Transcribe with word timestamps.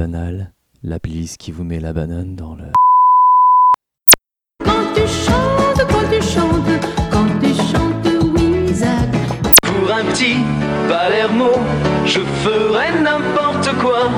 banal, 0.00 0.50
la 0.82 0.98
playlist 0.98 1.36
qui 1.36 1.52
vous 1.52 1.62
met 1.62 1.78
la 1.78 1.92
banane 1.92 2.34
dans 2.34 2.54
le. 2.54 2.72
Quand 4.64 4.86
tu 4.94 5.02
chantes, 5.02 5.82
quand 5.92 6.06
tu 6.10 6.22
chantes, 6.22 6.74
quand 7.10 7.30
tu 7.42 7.52
chantes, 7.70 8.08
oui, 8.34 8.72
Zach. 8.72 9.10
Pour 9.62 9.92
un 9.92 10.04
petit 10.10 10.38
Palermo, 10.88 11.50
je 12.06 12.20
ferais 12.42 12.92
n'importe 12.98 13.68
quoi. 13.82 14.08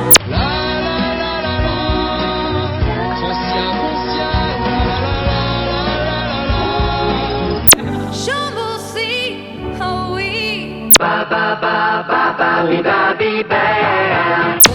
Oh 9.85 10.15
oui. 10.15 10.91
Ba 11.01 11.27
ba 11.29 11.59
ba 11.63 12.05
ba 12.09 12.23
ba 12.39 12.51
bi 12.69 12.79
ba 12.83 13.15
bi 13.19 13.43
ba. 13.51 14.72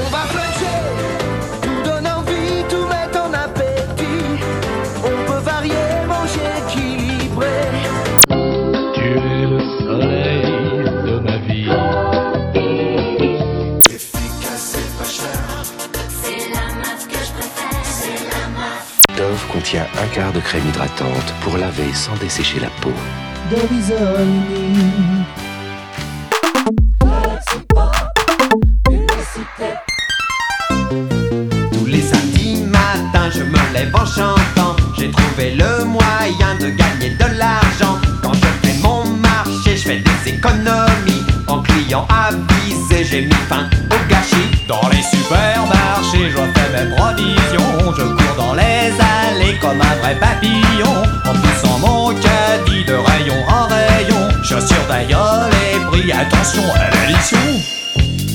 Contient 19.67 19.87
un 20.01 20.07
quart 20.15 20.31
de 20.31 20.39
crème 20.39 20.63
hydratante 20.69 21.33
pour 21.41 21.57
laver 21.57 21.93
sans 21.93 22.15
dessécher 22.17 22.59
la 22.59 22.69
peau. 22.81 22.91
Tous 31.73 31.85
les 31.85 32.01
samedis 32.01 32.63
matins, 32.63 33.29
je 33.33 33.43
me 33.43 33.73
lève 33.73 33.93
en 33.93 34.05
chantant. 34.05 34.75
J'ai 34.97 35.11
trouvé 35.11 35.55
le 35.55 35.83
moyen 35.85 36.55
de 36.59 36.69
gagner 36.69 37.09
de 37.09 37.37
l'argent. 37.37 37.99
Quand 38.23 38.33
je 38.33 38.67
fais 38.67 38.77
mon 38.81 39.05
marché, 39.05 39.75
je 39.75 39.83
fais 39.83 39.99
des 39.99 40.31
économies. 40.33 41.25
En 41.47 41.61
client 41.61 42.07
avisé, 42.09 43.03
j'ai 43.03 43.21
mis 43.25 43.33
fin 43.49 43.69
comme 49.59 49.81
un 49.81 49.95
vrai 50.01 50.15
papillon. 50.19 51.03
En 51.25 51.33
poussant 51.33 51.79
mon 51.79 52.13
caddie 52.15 52.85
de 52.85 52.93
rayon 52.93 53.43
en 53.47 53.67
rayon. 53.67 54.29
Je 54.43 54.59
surveille 54.59 55.15
les 55.51 55.79
prix, 55.85 56.11
attention 56.11 56.63
à 56.75 56.89
l'addition. 56.89 57.37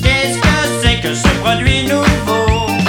Qu'est-ce 0.03 0.39
que 0.39 0.83
c'est 0.83 0.99
que 1.01 1.13
ce 1.13 1.27
produit 1.41 1.83
nouveau? 1.83 2.82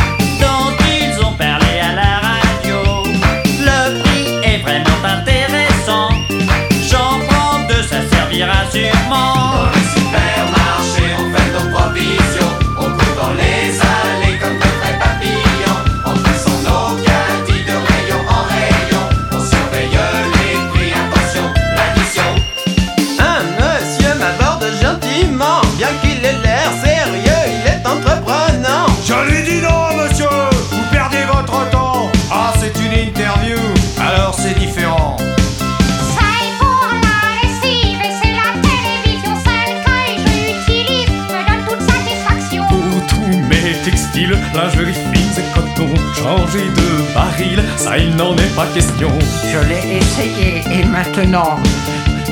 Il 47.98 48.16
n'en 48.16 48.34
est 48.36 48.54
pas 48.56 48.66
question 48.74 49.10
Je 49.44 49.58
l'ai 49.68 49.98
essayé 49.98 50.62
et 50.72 50.84
maintenant, 50.84 51.58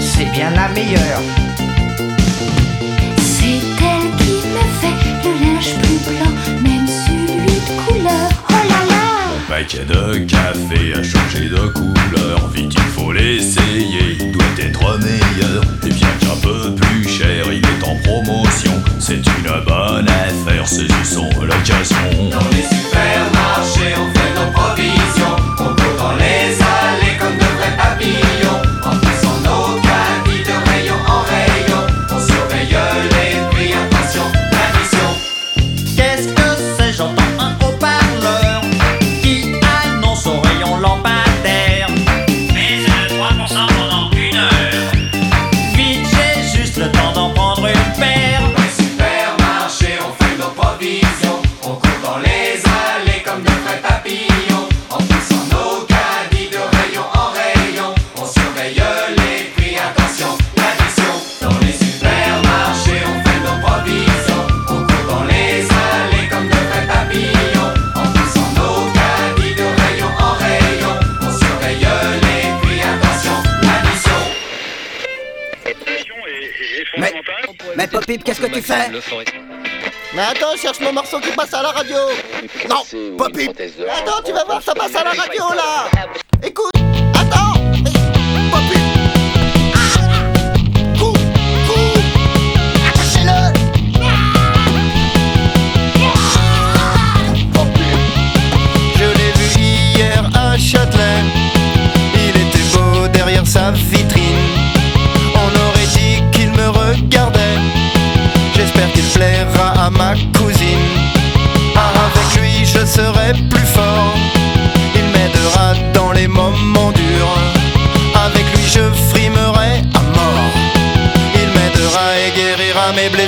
c'est 0.00 0.30
bien 0.32 0.50
la 0.50 0.68
meilleure. 0.68 1.20
C'est 3.18 3.60
elle 3.80 4.10
qui 4.18 4.32
me 4.48 4.64
fait 4.80 4.96
le 5.24 5.32
linge 5.44 5.74
plus 5.82 6.00
blanc, 6.10 6.32
même 6.62 6.86
celui 6.86 7.46
de 7.46 7.82
couleur. 7.86 8.28
Oh 8.48 8.68
là 8.68 8.80
là. 8.88 9.02
paquet 9.48 9.84
de 9.84 10.18
café 10.24 10.94
a 10.94 11.02
changé 11.02 11.48
de 11.48 11.66
couleur 11.68 12.48
Vite 12.54 12.74
il 12.74 13.00
faut 13.00 13.12
l'essayer, 13.12 14.16
il 14.20 14.32
doit 14.32 14.44
être 14.58 14.98
meilleur 14.98 15.62
Et 15.86 15.90
bien 15.90 16.08
qu'un 16.20 16.36
peu 16.42 16.74
plus 16.74 17.08
cher, 17.08 17.46
il 17.52 17.58
est 17.58 17.86
en 17.86 17.96
promotion 17.96 18.72
C'est 18.98 19.14
une 19.14 19.64
bonne 19.66 20.08
affaire, 20.08 20.66
saisissons 20.66 21.30
l'occasion 21.40 22.30
Mais 80.14 80.22
attends, 80.22 80.56
cherche 80.56 80.80
mon 80.80 80.92
morceau 80.92 81.18
qui 81.20 81.30
passe 81.32 81.54
à 81.54 81.62
la 81.62 81.70
radio 81.70 81.96
Non, 82.68 82.82
Poppy 83.16 83.48
Attends, 83.48 84.22
tu 84.24 84.32
vas 84.32 84.44
voir, 84.44 84.62
ça 84.62 84.74
passe 84.74 84.94
à 84.94 85.04
la 85.04 85.10
radio 85.10 85.44
là 85.54 85.86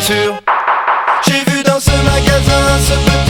J'ai 0.06 1.50
vu 1.50 1.62
dans 1.62 1.80
ce 1.80 1.90
magasin 2.04 2.78
ce 2.78 2.92
petit 2.92 3.23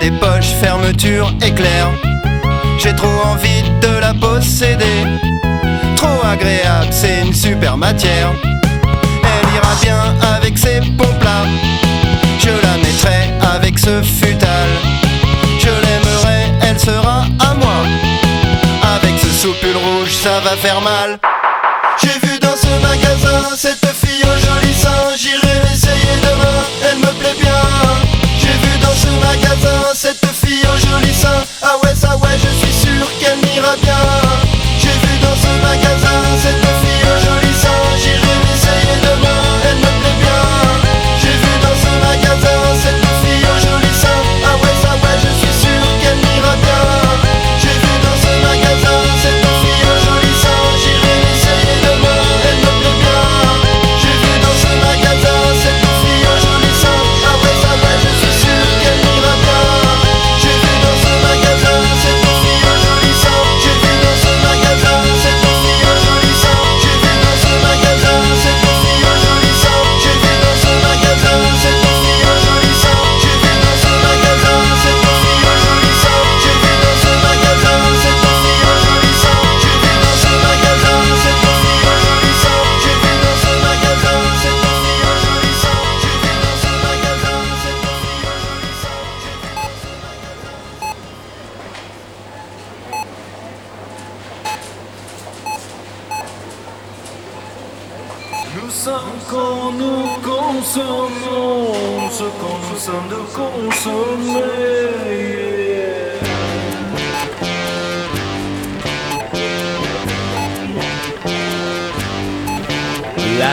des 0.00 0.10
poches, 0.10 0.52
fermeture 0.60 1.32
éclair. 1.42 1.88
J'ai 2.78 2.94
trop 2.94 3.20
envie 3.24 3.62
de 3.80 3.98
la 3.98 4.14
posséder. 4.14 5.04
Trop 5.96 6.24
agréable, 6.24 6.88
c'est 6.90 7.20
une 7.20 7.34
super 7.34 7.76
matière. 7.76 8.32
Elle 9.22 9.54
ira 9.54 9.74
bien 9.82 10.14
avec 10.34 10.56
ses 10.58 10.80
pompes 10.96 11.22
là. 11.22 11.44
Je 12.38 12.48
la 12.48 12.76
mettrai 12.78 13.30
avec 13.54 13.78
ce 13.78 14.02
futal. 14.02 14.68
Je 15.58 15.68
l'aimerai, 15.68 16.46
elle 16.62 16.80
sera 16.80 17.24
à 17.38 17.54
moi. 17.54 17.80
Avec 18.96 19.18
ce 19.18 19.28
soupule 19.28 19.76
rouge, 19.76 20.14
ça 20.14 20.40
va 20.40 20.56
faire 20.56 20.80
mal. 20.80 21.18
J'ai 22.02 22.26
vu 22.26 22.38
dans 22.38 22.56
ce 22.56 22.72
magasin 22.82 23.56
cette 23.56 23.86
fille 23.94 24.09
ce 29.60 29.66
magasin 29.66 29.94
cette 29.94 30.39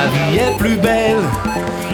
vie 0.10 0.38
est 0.38 0.58
plus 0.58 0.78
belle 0.78 1.24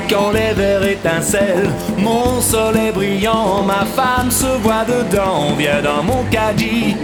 quand 0.09 0.31
les 0.31 0.53
verres 0.53 0.85
étincellent. 0.85 1.69
Mon 1.97 2.41
sol 2.41 2.75
est 2.77 2.91
brillant, 2.91 3.63
ma 3.63 3.85
femme 3.85 4.29
se 4.29 4.57
voit 4.61 4.85
dedans. 4.85 5.53
Viens 5.57 5.81
dans 5.81 6.03
mon 6.03 6.23
caddie, 6.25 6.95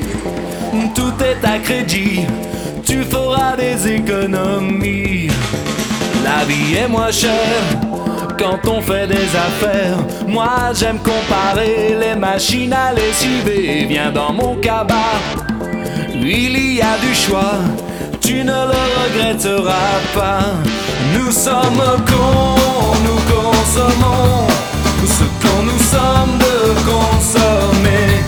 tout 0.96 1.14
est 1.24 1.46
à 1.46 1.60
crédit. 1.60 2.26
Tu 2.86 3.04
feras 3.04 3.56
des 3.56 3.96
économies. 3.96 5.30
La 6.24 6.44
vie 6.46 6.76
est 6.76 6.88
moins 6.88 7.12
chère 7.12 7.64
quand 8.38 8.68
on 8.68 8.82
fait 8.82 9.08
des 9.08 9.30
affaires. 9.36 9.98
Moi 10.28 10.72
j'aime 10.74 11.00
comparer 11.00 11.96
les 12.00 12.16
machines 12.16 12.74
à 12.74 12.94
lessiver. 12.94 13.86
Viens 13.88 14.12
dans 14.12 14.34
mon 14.34 14.56
cabas, 14.56 15.20
il 16.14 16.76
y 16.76 16.82
a 16.82 16.98
du 16.98 17.14
choix. 17.14 17.60
Tu 18.22 18.44
ne 18.44 18.52
le 18.52 18.82
regretteras 19.00 20.00
pas. 20.14 20.54
Nous 21.14 21.32
sommes 21.32 21.84
cons, 22.08 22.56
nous 23.06 23.20
consommons 23.34 24.48
ce 25.06 25.24
qu'on 25.42 25.64
nous 25.64 25.80
sommes 25.80 26.38
de 26.38 26.56
consommer. 26.90 28.24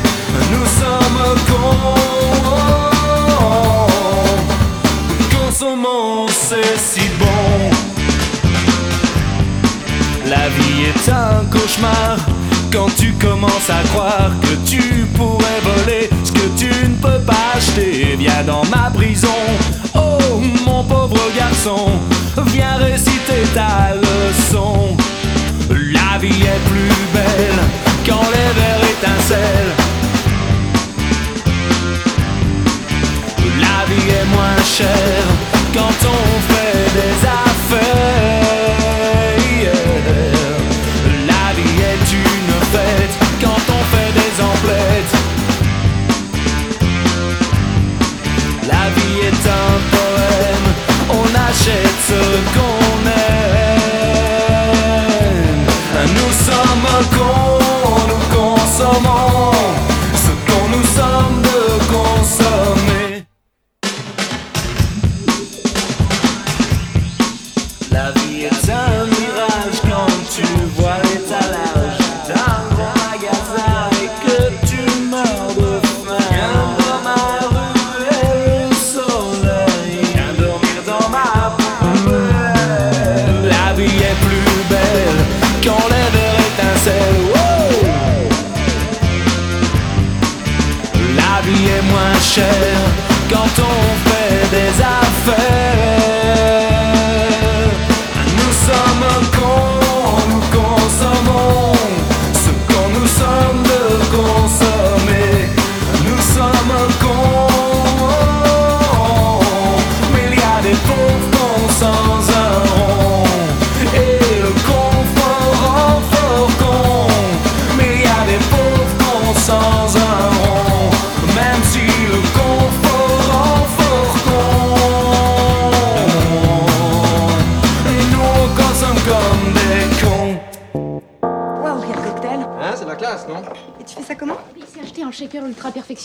Nous 0.51 0.65
sommes 0.79 1.23
cons, 1.47 1.95
consommons, 5.37 6.27
c'est 6.27 6.77
si 6.77 7.07
bon. 7.19 7.69
La 10.27 10.49
vie 10.49 10.85
est 10.85 11.09
un 11.11 11.45
cauchemar 11.45 12.17
quand 12.71 12.89
tu 12.97 13.13
commences 13.13 13.69
à 13.69 13.83
croire 13.89 14.31
que 14.41 14.55
tu 14.69 15.05
pourrais 15.15 15.61
voler 15.63 16.09
ce 16.23 16.31
que 16.31 16.47
tu 16.57 16.67
ne 16.87 16.95
peux 16.95 17.19
pas 17.25 17.53
acheter. 17.55 18.15
Viens 18.17 18.43
dans 18.45 18.63
ma 18.65 18.89
prison, 18.91 19.27
mon 20.65 20.83
pauvre 20.83 21.19
garçon, 21.35 21.91
viens 22.47 22.77
réciter 22.77 23.43
ta 23.53 23.95
leçon. 23.95 24.95
La 25.69 26.17
vie 26.19 26.43
est 26.43 26.63
plus 26.69 26.95
belle 27.13 27.61
quand 28.05 28.27
les 28.35 28.51
verres 28.59 28.85
étincellent. 28.95 29.75
La 33.59 33.85
vie 33.89 34.09
est 34.09 34.25
moins 34.35 34.63
chère 34.63 35.27
quand 35.73 36.07
on 36.07 36.53
fait 36.53 36.93
des 36.93 37.27
affaires. 37.27 37.50
On 51.51 51.53
achète 51.53 51.87
ce 52.07 52.70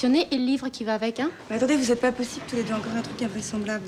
et 0.05 0.37
le 0.37 0.45
livre 0.45 0.69
qui 0.69 0.85
va 0.85 0.95
avec, 0.95 1.21
hein 1.21 1.31
Mais 1.49 1.57
attendez, 1.57 1.77
vous 1.77 1.91
êtes 1.91 2.01
pas 2.01 2.13
possible 2.13 2.45
tous 2.49 2.57
les 2.57 2.63
deux 2.63 2.75
encore 2.75 2.93
un 2.97 3.01
truc 3.01 3.21
invraisemblable. 3.23 3.87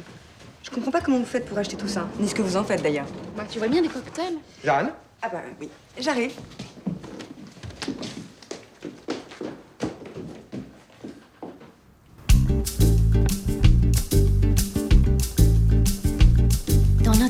Je 0.62 0.70
comprends 0.70 0.90
pas 0.90 1.00
comment 1.00 1.18
vous 1.18 1.26
faites 1.26 1.44
pour 1.44 1.58
acheter 1.58 1.76
tout 1.76 1.88
ça, 1.88 2.08
ni 2.18 2.28
ce 2.28 2.34
que 2.34 2.40
vous 2.42 2.56
en 2.56 2.64
faites 2.64 2.82
d'ailleurs. 2.82 3.06
Bah, 3.36 3.44
tu 3.50 3.58
vois 3.58 3.68
bien 3.68 3.82
des 3.82 3.88
cocktails. 3.88 4.38
Jeanne? 4.64 4.90
Ah 5.20 5.28
bah 5.28 5.42
oui, 5.60 5.68
j'arrive. 5.98 6.32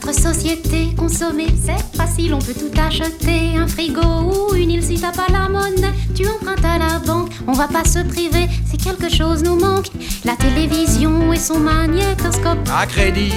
Notre 0.01 0.21
société 0.21 0.95
consommée, 0.97 1.49
c'est 1.65 1.97
facile, 1.97 2.33
on 2.35 2.39
peut 2.39 2.55
tout 2.55 2.71
acheter. 2.81 3.57
Un 3.57 3.67
frigo 3.67 4.01
ou 4.01 4.55
une 4.55 4.71
île 4.71 4.83
si 4.83 5.01
t'as 5.01 5.11
pas 5.11 5.27
la 5.33 5.49
monnaie. 5.49 5.93
Tu 6.15 6.25
empruntes 6.27 6.65
à 6.65 6.79
la 6.79 6.99
banque, 7.01 7.31
on 7.49 7.53
va 7.53 7.67
pas 7.67 7.85
se 7.85 7.99
priver 8.01 8.47
si 8.71 8.77
quelque 8.77 9.13
chose 9.13 9.43
nous 9.43 9.57
manque. 9.59 9.89
La 10.25 10.37
télévision 10.37 11.33
et 11.33 11.39
son 11.39 11.59
magnétoscope. 11.59 12.59
À 12.73 12.87
crédit, 12.87 13.33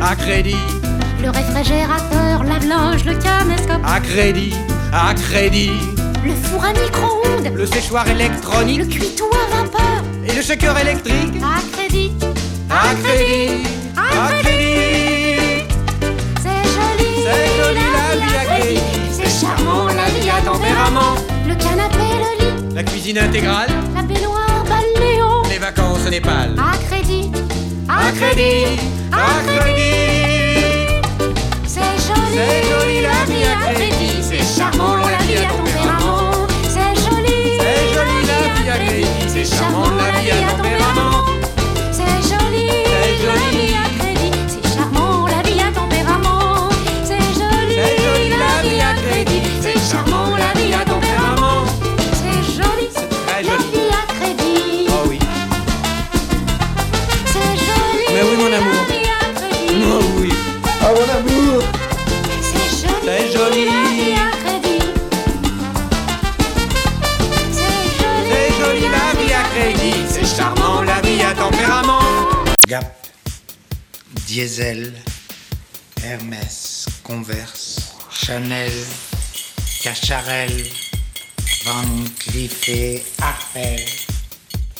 à 0.00 0.16
crédit, 0.16 0.56
Le 1.22 1.30
réfrigérateur, 1.30 2.42
lave-linge, 2.42 3.04
le 3.04 3.14
caméscope. 3.14 3.82
à 3.84 4.00
crédit, 4.00 4.54
à 4.92 5.14
crédit. 5.14 5.70
Le 6.24 6.32
four 6.32 6.64
à 6.64 6.72
micro-ondes. 6.72 7.52
Le 7.54 7.66
séchoir 7.66 8.08
électronique. 8.08 8.78
Le 8.78 8.86
cuitou 8.86 9.26
à 9.26 9.62
vapeur. 9.62 10.04
Et 10.26 10.34
le 10.34 10.42
shaker 10.42 10.76
électrique. 10.78 11.34
À 11.42 11.60
crédit. 11.76 12.10
À 12.68 12.94
crédit, 12.94 13.62
à 13.96 14.32
crédit. 14.42 15.29
C'est 17.32 17.62
joli 17.62 17.84
la 17.96 18.26
vie 18.26 18.36
à 18.36 18.44
crédit. 18.44 18.80
C'est 19.12 19.30
charmant 19.40 19.86
la 19.86 20.06
vie 20.10 20.30
à 20.30 20.40
tempérament. 20.42 21.14
Le 21.46 21.54
canapé, 21.54 22.08
le 22.22 22.44
lit. 22.44 22.74
La 22.74 22.82
cuisine 22.82 23.18
intégrale. 23.18 23.70
La 23.94 24.02
baignoire, 24.02 24.64
baléon. 24.68 25.42
Les 25.48 25.58
vacances 25.58 26.06
au 26.06 26.10
Népal. 26.10 26.56
À 26.58 26.76
crédit. 26.88 27.30
À 27.88 28.10
crédit, 28.12 28.80
à 29.12 29.14
crédit. 29.46 29.90
C'est 31.66 31.80
joli. 32.06 32.34
C'est 32.34 32.62
joli 32.70 33.02
la 33.02 33.24
vie 33.32 33.44
à 33.44 33.72
crédit. 33.74 34.16
C'est 34.22 34.60
charmant 34.60 34.96
la 34.96 35.18
vie 35.24 35.38
à 35.38 35.48
tempérament. 35.50 36.46
C'est 36.68 36.94
joli. 37.04 37.58
C'est 37.60 37.94
joli 37.94 38.18
la 38.26 38.40
vie 38.54 38.70
à 38.70 38.78
crédit. 38.78 39.28
C'est 39.28 39.44
charmant 39.44 39.90
la 39.90 40.18
vie 40.18 40.30
à 40.30 40.32
tempérament. 40.50 41.24
C'est 41.92 42.22
joli. 42.28 42.68
C'est 42.70 43.14
joli. 43.24 43.69
Diesel, 74.30 74.94
Hermès, 76.04 76.86
Converse, 77.02 77.94
Chanel, 78.12 78.70
Cacharel, 79.82 80.52
Van 81.64 82.04
Cleef 82.20 82.68
et 82.68 83.04
Arpels, 83.20 84.06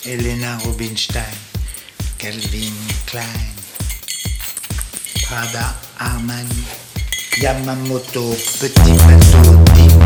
Elena 0.07 0.57
Rubinstein, 0.59 1.25
Calvin 2.17 2.73
Klein, 3.07 3.51
Prada, 5.25 5.75
Armani, 5.99 6.65
Yamamoto, 7.43 8.31
Petit 8.61 8.93
Bateau, 8.93 10.00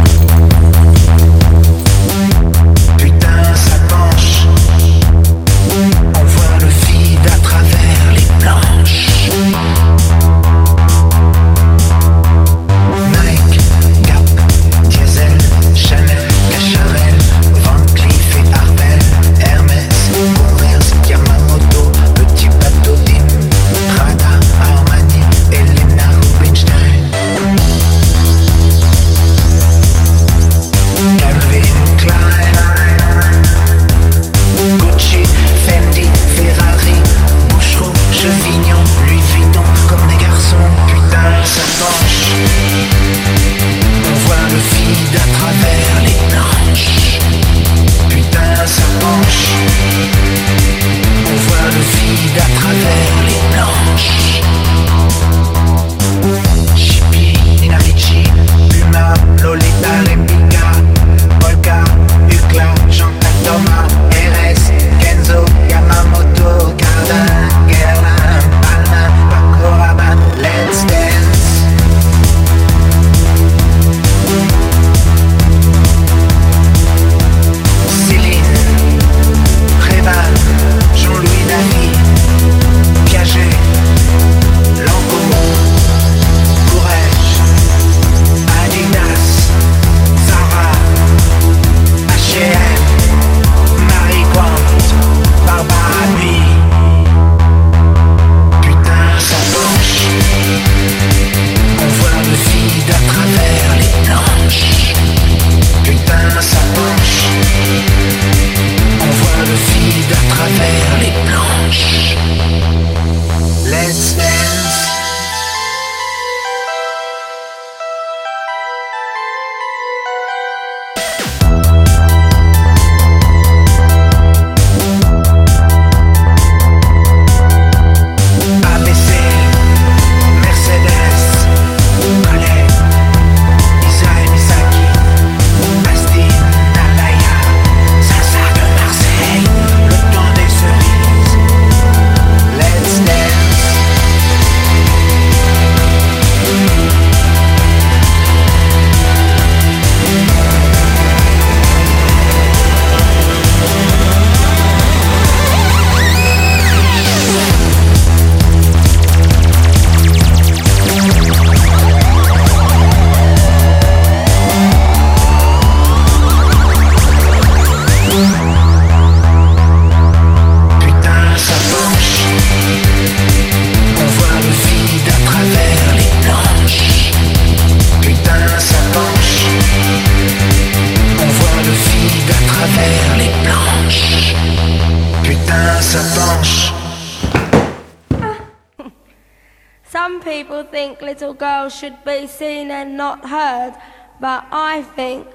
girls 191.38 191.74
should 191.74 192.04
be 192.04 192.26
seen 192.26 192.70
and 192.70 192.96
not 192.96 193.28
heard, 193.28 193.74
but 194.20 194.46
I 194.50 194.82
think 194.82 195.26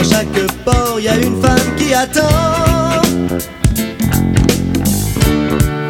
Dans 0.00 0.08
chaque 0.08 0.46
port, 0.64 0.94
il 0.98 1.04
y 1.04 1.08
a 1.08 1.16
une 1.16 1.42
femme 1.42 1.76
qui 1.76 1.92
attend. 1.92 3.02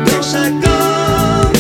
Dans 0.05 0.21
chaque 0.21 0.53
homme, 0.67 1.53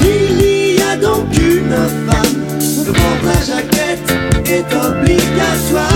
il 0.00 0.78
y 0.78 0.82
a 0.82 0.96
donc 0.96 1.26
une 1.36 1.76
femme. 2.06 2.42
Prendre 2.86 3.26
la 3.26 3.38
jaquette 3.44 4.10
est 4.46 4.74
obligatoire. 4.74 5.90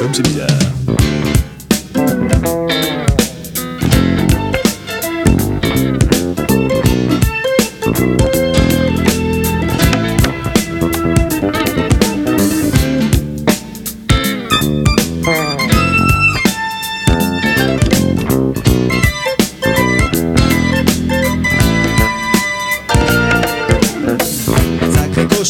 Comme 0.00 0.12
c'est 0.12 0.26
bizarre. 0.26 0.71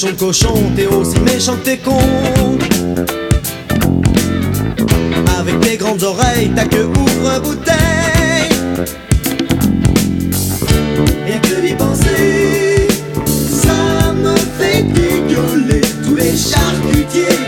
Cochon, 0.03 0.17
cochon, 0.17 0.73
t'es 0.75 0.87
aussi 0.87 1.21
méchant 1.21 1.57
que 1.57 1.65
t'es 1.65 1.79
con. 1.79 1.99
Avec 5.39 5.61
tes 5.61 5.77
grandes 5.77 6.03
oreilles, 6.03 6.51
ta 6.55 6.65
queue 6.65 6.87
ouvre 6.87 7.41
bouteille. 7.41 7.77
Et 11.29 11.39
que 11.47 11.61
d'y 11.61 11.75
penser, 11.75 12.89
ça 13.49 14.13
me 14.13 14.35
fait 14.59 14.83
dégueuler 14.83 15.83
tous 16.05 16.17
les 16.17 16.37
charcutiers. 16.37 17.39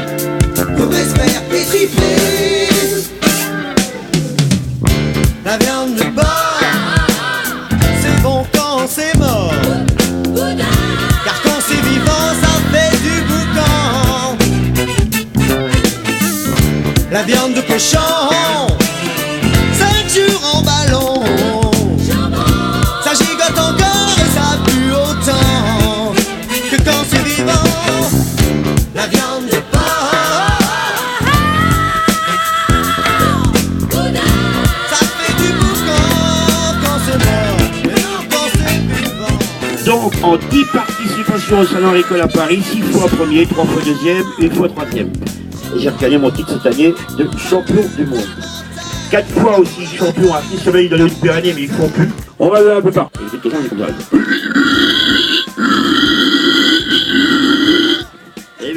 Devraient 0.76 1.04
se 1.04 1.14
faire. 1.14 2.53
Participations 41.54 41.60
au 41.60 41.64
Salon 41.64 42.22
à 42.22 42.28
Paris, 42.28 42.62
6 42.62 42.82
fois 42.82 43.08
premier, 43.08 43.46
3 43.46 43.64
fois 43.64 43.82
deuxième, 43.82 44.24
une 44.40 44.52
fois 44.52 44.68
troisième. 44.68 45.08
Et 45.74 45.80
j'ai 45.80 45.88
regagné 45.88 46.18
mon 46.18 46.30
titre 46.30 46.60
cette 46.62 46.74
année 46.74 46.94
de 47.16 47.28
champion 47.38 47.82
du 47.96 48.06
monde. 48.06 48.26
4 49.10 49.28
fois 49.28 49.58
aussi 49.60 49.86
champion 49.86 50.34
à 50.34 50.42
6 50.42 50.58
semaines 50.58 50.88
de 50.88 50.96
la 50.96 51.04
Méditerranée, 51.04 51.52
mais 51.54 51.62
ils 51.62 51.68
font 51.68 51.88
plus. 51.88 52.10
On 52.38 52.48
va 52.48 52.58
aller 52.58 52.70
un 52.70 52.76
peu 52.76 52.82
comme 52.82 52.92
ça. 52.92 53.10
Vous 53.20 53.28
savez 53.28 53.40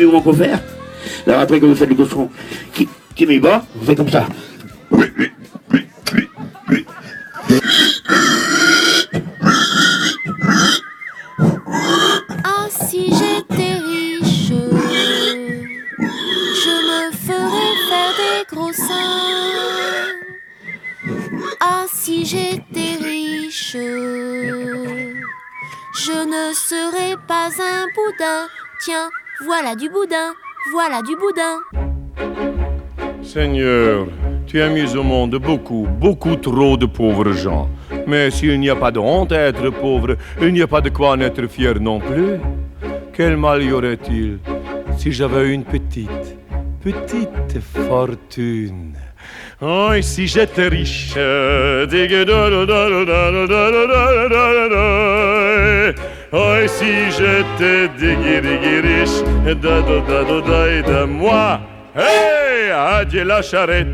comment 0.06 0.22
faut 0.22 0.34
faire 0.34 0.60
Alors 1.26 1.40
après, 1.42 1.60
quand 1.60 1.68
vous 1.68 1.76
faites 1.76 1.90
le 1.90 1.96
cochon 1.96 2.30
qui, 2.74 2.88
qui 3.16 3.26
met 3.26 3.40
bas, 3.40 3.66
vous 3.76 3.86
faites 3.86 3.98
comme 3.98 4.10
ça. 4.10 4.28
Tiens, 28.80 29.10
voilà 29.46 29.76
du 29.76 29.90
boudin, 29.90 30.34
voilà 30.72 31.02
du 31.02 31.16
boudin. 31.16 31.60
Seigneur, 33.24 34.08
tu 34.46 34.62
as 34.62 34.70
mis 34.70 34.96
au 34.96 35.04
monde 35.04 35.36
beaucoup, 35.36 35.88
beaucoup 36.00 36.36
trop 36.36 36.78
de 36.78 36.86
pauvres 36.86 37.34
gens. 37.34 37.70
Mais 38.06 38.32
s'il 38.32 38.60
n'y 38.60 38.70
a 38.70 38.76
pas 38.76 38.92
de 38.92 39.00
honte 39.00 39.32
à 39.32 39.48
être 39.48 39.70
pauvre, 39.70 40.16
il 40.42 40.54
n'y 40.54 40.62
a 40.62 40.68
pas 40.68 40.82
de 40.82 40.90
quoi 40.90 41.12
en 41.12 41.20
être 41.20 41.48
fier 41.48 41.80
non 41.80 42.00
plus. 42.00 42.40
Quel 43.14 43.36
mal 43.36 43.64
y 43.64 43.72
aurait-il 43.72 44.40
si 44.98 45.12
j'avais 45.12 45.54
une 45.54 45.64
petite, 45.64 46.38
petite 46.84 47.60
fortune? 47.88 48.94
Oh, 49.60 49.92
et 49.94 50.04
si 50.04 50.28
j'étais 50.28 50.68
riche 50.68 51.16
Oh, 56.34 56.56
si 56.68 57.10
j'étais 57.12 57.88
diggy 57.98 58.40
riche 58.82 59.24
de 60.84 61.06
moi 61.06 61.62
Hey, 61.96 62.70
adieu 62.70 63.24
la 63.24 63.42
charrette. 63.42 63.88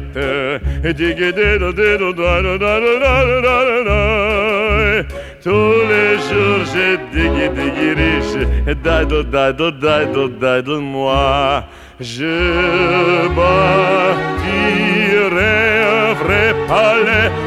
Tous 5.44 5.76
les 5.90 6.18
jours, 6.28 6.64
j'ai 6.74 6.98
diggy 7.14 7.48
diggy 7.56 7.94
riche. 7.94 8.38
Dado, 8.84 9.24
dado, 9.24 9.72
dado, 9.72 10.28
dado, 10.28 10.82
moi. 10.82 11.64
Je 12.00 13.30
bâtirai 13.36 14.84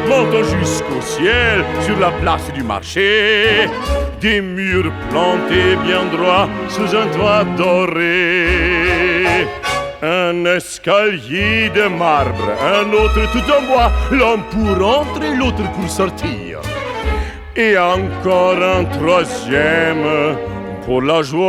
montant 0.09 0.45
jusqu'au 0.59 1.01
ciel, 1.01 1.65
sur 1.83 1.99
la 1.99 2.11
place 2.11 2.53
du 2.53 2.62
marché. 2.62 3.69
Des 4.21 4.41
murs 4.41 4.93
plantés 5.11 5.77
bien 5.85 6.05
droits 6.12 6.49
sous 6.69 6.95
un 6.97 7.07
toit 7.09 7.45
doré. 7.57 8.47
Un 10.03 10.45
escalier 10.45 11.71
de 11.71 11.89
marbre, 11.89 12.49
un 12.62 12.93
autre 12.93 13.31
tout 13.33 13.51
en 13.51 13.62
bois, 13.67 13.91
l'un 14.12 14.39
pour 14.53 14.77
entrer, 15.01 15.35
l'autre 15.35 15.71
pour 15.73 15.89
sortir. 15.89 16.61
Et 17.57 17.77
encore 17.79 18.62
un 18.62 18.85
troisième 18.85 20.37
pour 20.85 21.01
la 21.03 21.23
joie. 21.23 21.47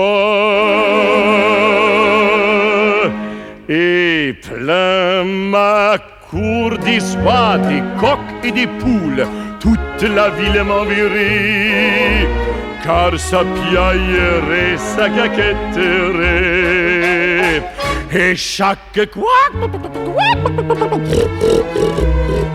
Et 3.70 4.34
plein 4.42 5.24
ma 5.26 5.98
cour 6.30 6.78
d'histoire, 6.80 7.60
des 7.60 7.82
coqs 8.00 8.20
et 8.44 8.52
des 8.52 8.68
poules, 8.68 9.26
toute 9.60 10.04
la 10.04 10.30
ville 10.30 10.62
m'enverrait, 10.64 12.28
car 12.84 13.18
ça 13.18 13.44
piaillerait, 13.56 14.78
ça 14.78 15.10
caquetterait. 15.10 16.68
Et 18.14 18.36
chaque 18.36 19.00
couac 19.14 19.54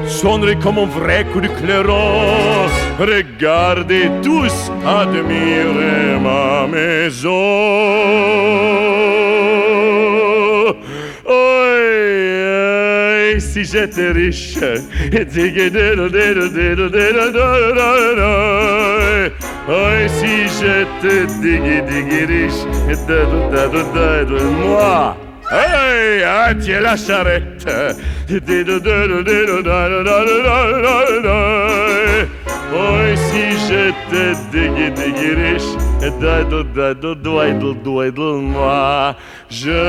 sonnerait 0.07 0.57
comme 0.57 0.79
un 0.79 0.87
vrai 0.87 1.25
coup 1.33 1.41
de 1.41 1.49
clairon. 1.49 2.69
Regardez 2.99 4.11
tous, 4.23 4.71
admirez 4.87 6.19
ma 6.23 6.67
maison. 6.67 7.33
Si 13.39 13.65
j'étais 13.65 14.11
riche, 14.11 14.59
Oi, 19.69 20.09
si 20.09 20.49
j'étais 20.59 21.27
diggy 21.41 22.25
riche, 22.25 22.63
moi. 24.61 25.17
Ah, 25.51 26.55
tiens 26.61 26.81
la 26.81 26.97
charrette. 26.97 27.67
Oh, 32.75 32.99
si 33.17 33.45
j'étais 33.69 34.35
riche, 35.35 35.73
je 39.51 39.81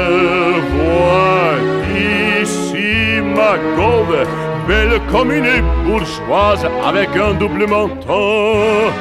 vois 0.76 1.54
ma 3.36 3.58
gauve, 3.76 4.26
belle 4.68 5.00
comme 5.12 5.32
une 5.32 5.64
bourgeoise 5.86 6.66
avec 6.86 7.10
un 7.16 7.34
double 7.34 7.68
menton. 7.68 8.92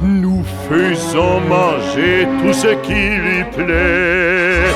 Nous 0.00 0.44
faisons 0.68 1.40
manger 1.40 2.26
tout 2.40 2.52
ce 2.52 2.68
qui 2.84 3.10
lui 3.24 3.44
plaît. 3.56 4.72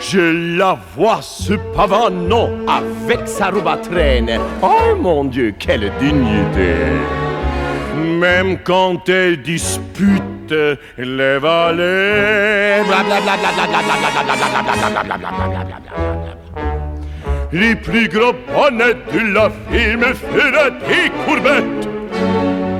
Je 0.00 0.56
la 0.56 0.78
vois 0.96 1.20
se 1.20 1.54
pavanant 1.74 2.50
avec 2.68 3.26
sa 3.26 3.50
robe 3.50 3.68
à 3.68 3.76
traîne. 3.76 4.38
Oh 4.62 4.94
mon 4.98 5.24
Dieu, 5.24 5.54
quelle 5.58 5.90
dignité! 5.98 6.74
Même 7.96 8.58
quand 8.62 9.08
elle 9.08 9.42
dispute 9.42 10.22
les 10.96 11.38
valets. 11.38 12.82
Les 17.58 17.74
plus 17.74 18.06
gros 18.08 18.34
bonnets 18.54 18.98
de 19.14 19.32
la 19.32 19.48
ville 19.70 19.96
me 19.96 20.12
feraient 20.12 20.72
des 20.90 21.08
courbettes. 21.24 21.88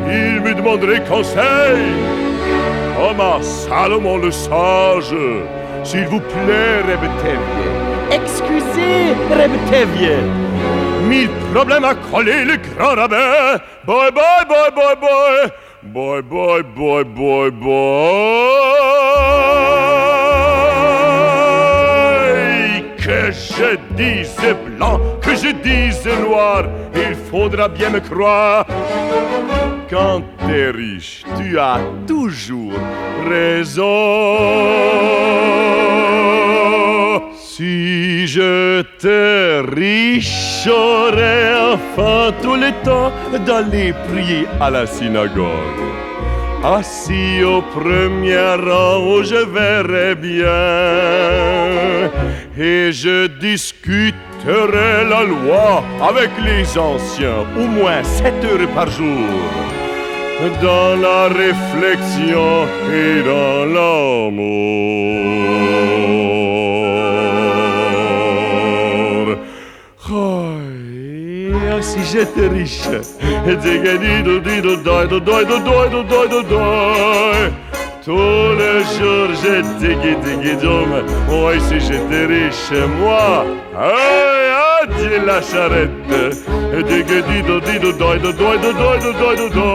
Ils 0.06 0.40
me 0.42 0.52
demanderaient 0.54 1.02
conseil 1.08 1.80
Thomas 2.94 3.42
Salomon 3.42 4.18
le 4.18 4.30
sage. 4.30 5.14
S'il 5.82 6.06
vous 6.08 6.20
plaît, 6.20 6.82
Rebetevie. 6.88 7.70
Excusez, 8.10 9.14
Rebetevie. 9.30 10.28
Mille 11.08 11.30
problèmes 11.54 11.84
à 11.84 11.94
coller 11.94 12.44
le 12.44 12.56
grand 12.56 12.96
rabbin. 12.96 13.56
Bye 13.86 14.10
bye 14.12 14.44
bye 14.46 14.70
bye 14.76 14.96
bye. 15.00 15.50
Bye 15.84 16.22
bye 16.22 16.62
bye 16.76 17.04
bye 17.04 17.50
bye. 17.50 18.82
Je 23.58 23.76
dise 23.94 24.36
blanc, 24.64 25.00
que 25.22 25.34
je 25.36 25.52
dise 25.62 26.08
noir, 26.20 26.64
il 26.94 27.14
faudra 27.30 27.68
bien 27.68 27.90
me 27.90 28.00
croire. 28.00 28.66
Quand 29.88 30.22
t'es 30.46 30.70
riche, 30.70 31.22
tu 31.38 31.58
as 31.58 31.78
toujours 32.06 32.72
raison. 33.28 33.86
Si 37.38 38.26
je 38.26 38.82
te 38.98 39.64
riche, 39.74 40.64
j'aurais 40.64 41.54
enfin 41.72 42.32
tout 42.42 42.56
le 42.56 42.70
temps 42.84 43.12
d'aller 43.46 43.94
prier 44.08 44.46
à 44.60 44.70
la 44.70 44.86
synagogue. 44.86 45.80
Assis 46.64 47.44
au 47.44 47.62
premier 47.62 48.56
rang 48.56 48.98
où 48.98 49.22
je 49.22 49.44
verrai 49.46 50.14
bien 50.16 52.10
et 52.58 52.90
je 52.92 53.26
discuterai 53.26 55.04
la 55.08 55.22
loi 55.24 55.84
avec 56.00 56.30
les 56.42 56.78
anciens 56.78 57.44
au 57.56 57.66
moins 57.66 58.02
sept 58.02 58.44
heures 58.44 58.68
par 58.74 58.90
jour 58.90 59.28
dans 60.62 60.96
la 61.00 61.28
réflexion 61.28 62.66
et 62.92 63.22
dans 63.22 63.64
l'amour. 63.74 64.56
Oh, 70.08 70.44
si 71.80 71.98
j'étais 72.04 72.48
riche, 72.48 72.88
jours, 78.06 79.30
je 79.42 79.62
diggy, 79.80 80.14
diggy, 80.22 80.56
dom. 80.62 80.92
Oh, 81.30 81.50
et 81.50 81.60
si 81.60 81.80
j'étais 81.80 82.26
riche, 82.26 82.70
moi, 83.00 83.44
hey, 83.74 84.50
adieu 84.82 85.24
la 85.26 85.42
charrette. 85.42 85.90
Digga, 86.88 87.20
dido, 87.22 87.60
dido, 87.60 87.92
doi, 87.92 88.18
do, 88.18 88.32
doi, 88.32 88.58
do, 88.58 88.72
doi, 88.72 88.98
do, 88.98 89.12
doi, 89.12 89.36
do. 89.36 89.66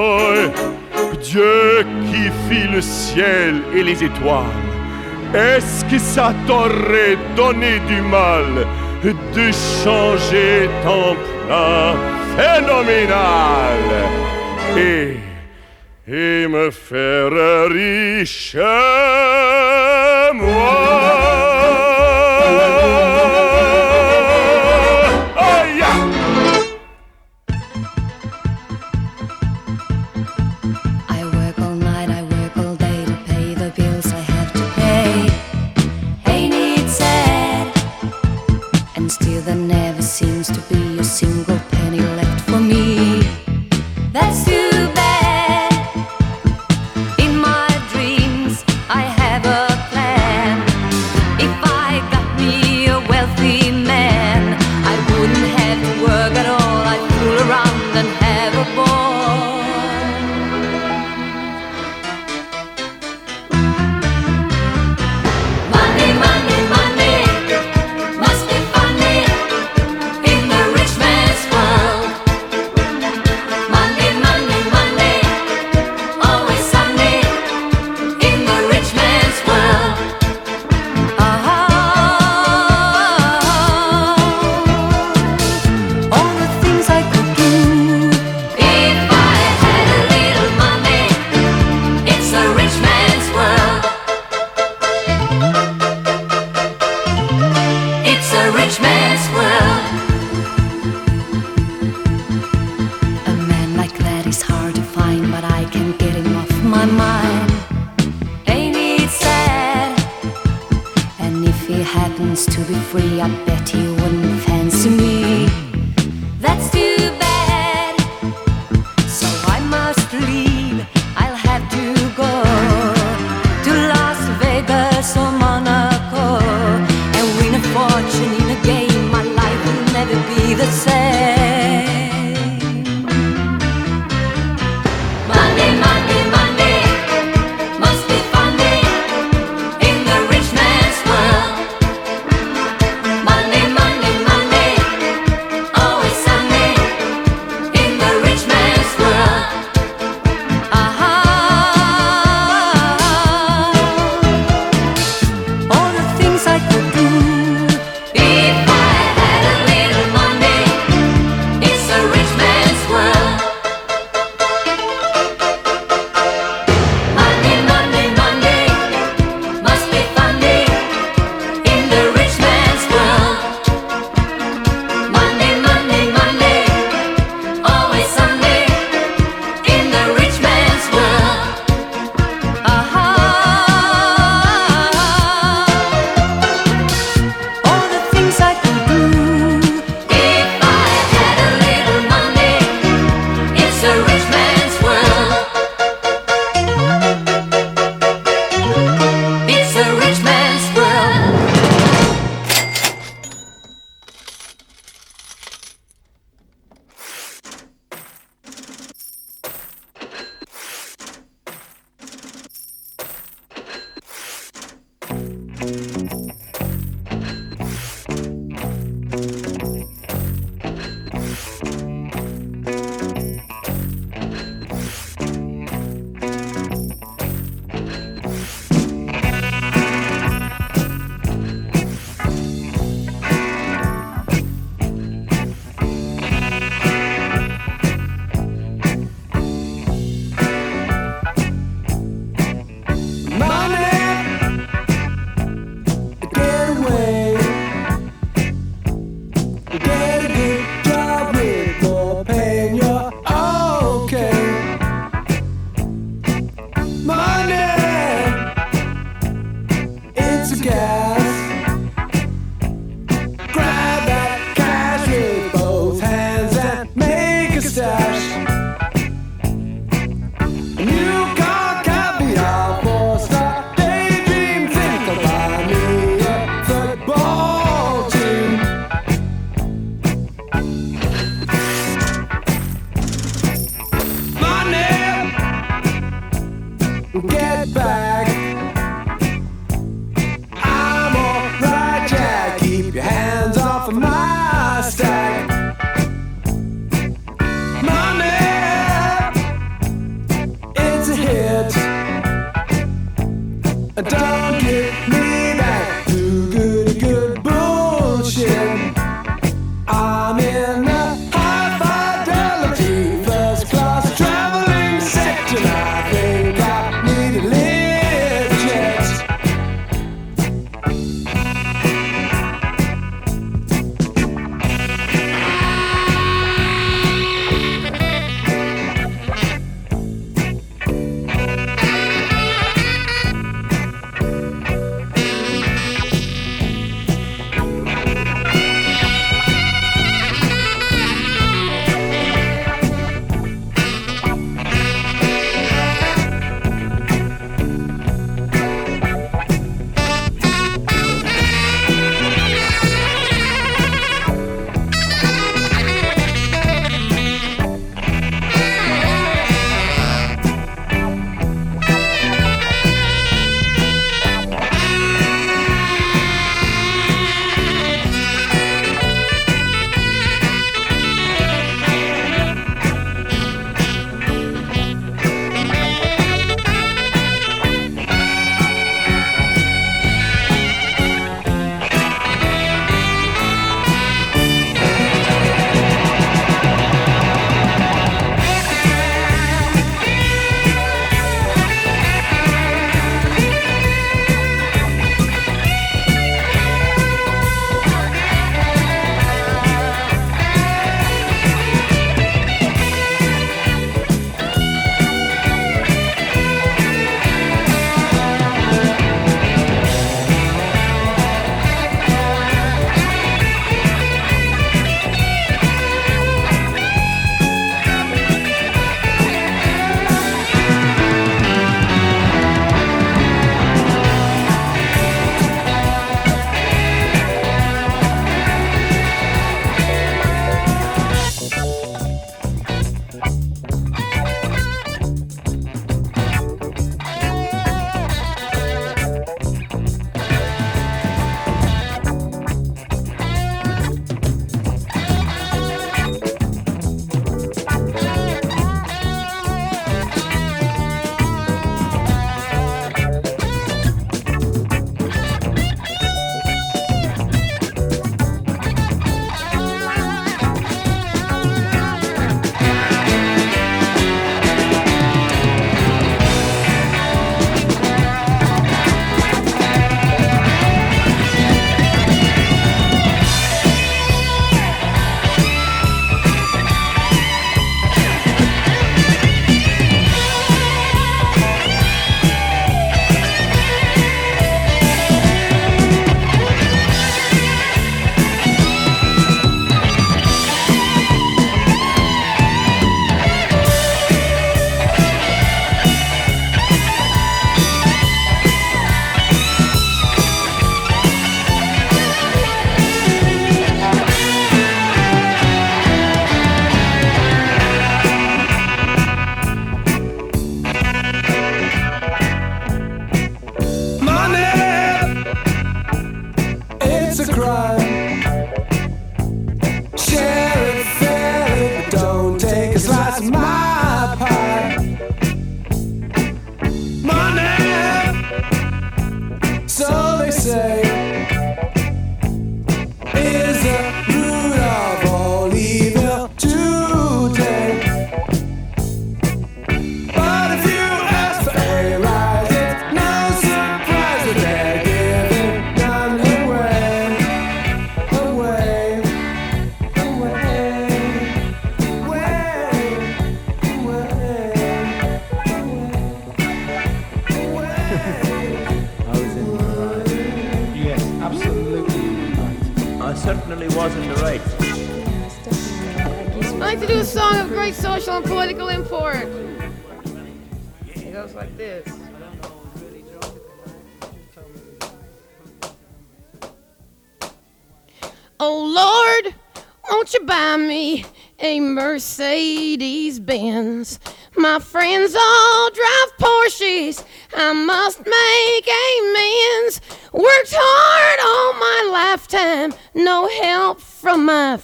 Dieu 1.22 1.86
qui 2.10 2.32
fit 2.48 2.68
le 2.68 2.82
ciel 2.82 3.62
et 3.76 3.84
les 3.84 4.04
étoiles, 4.04 4.46
est-ce 5.34 5.86
que 5.86 6.00
ça 6.00 6.34
t'aurait 6.48 7.18
donné 7.36 7.80
du 7.88 8.02
mal 8.02 8.66
de 9.36 9.52
changer 9.84 10.70
ton 10.84 11.16
plan 11.48 11.96
phénoménal? 12.36 13.84
Et, 14.78 15.18
et 16.14 16.48
me 16.48 16.72
faire 16.72 17.32
riche, 17.70 18.56
moi? 20.34 20.42
Oh, 25.38 25.50
Aïe! 25.50 25.84
I 31.10 31.24
work 31.34 31.58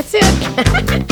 That's 0.00 0.14
it. 0.14 1.06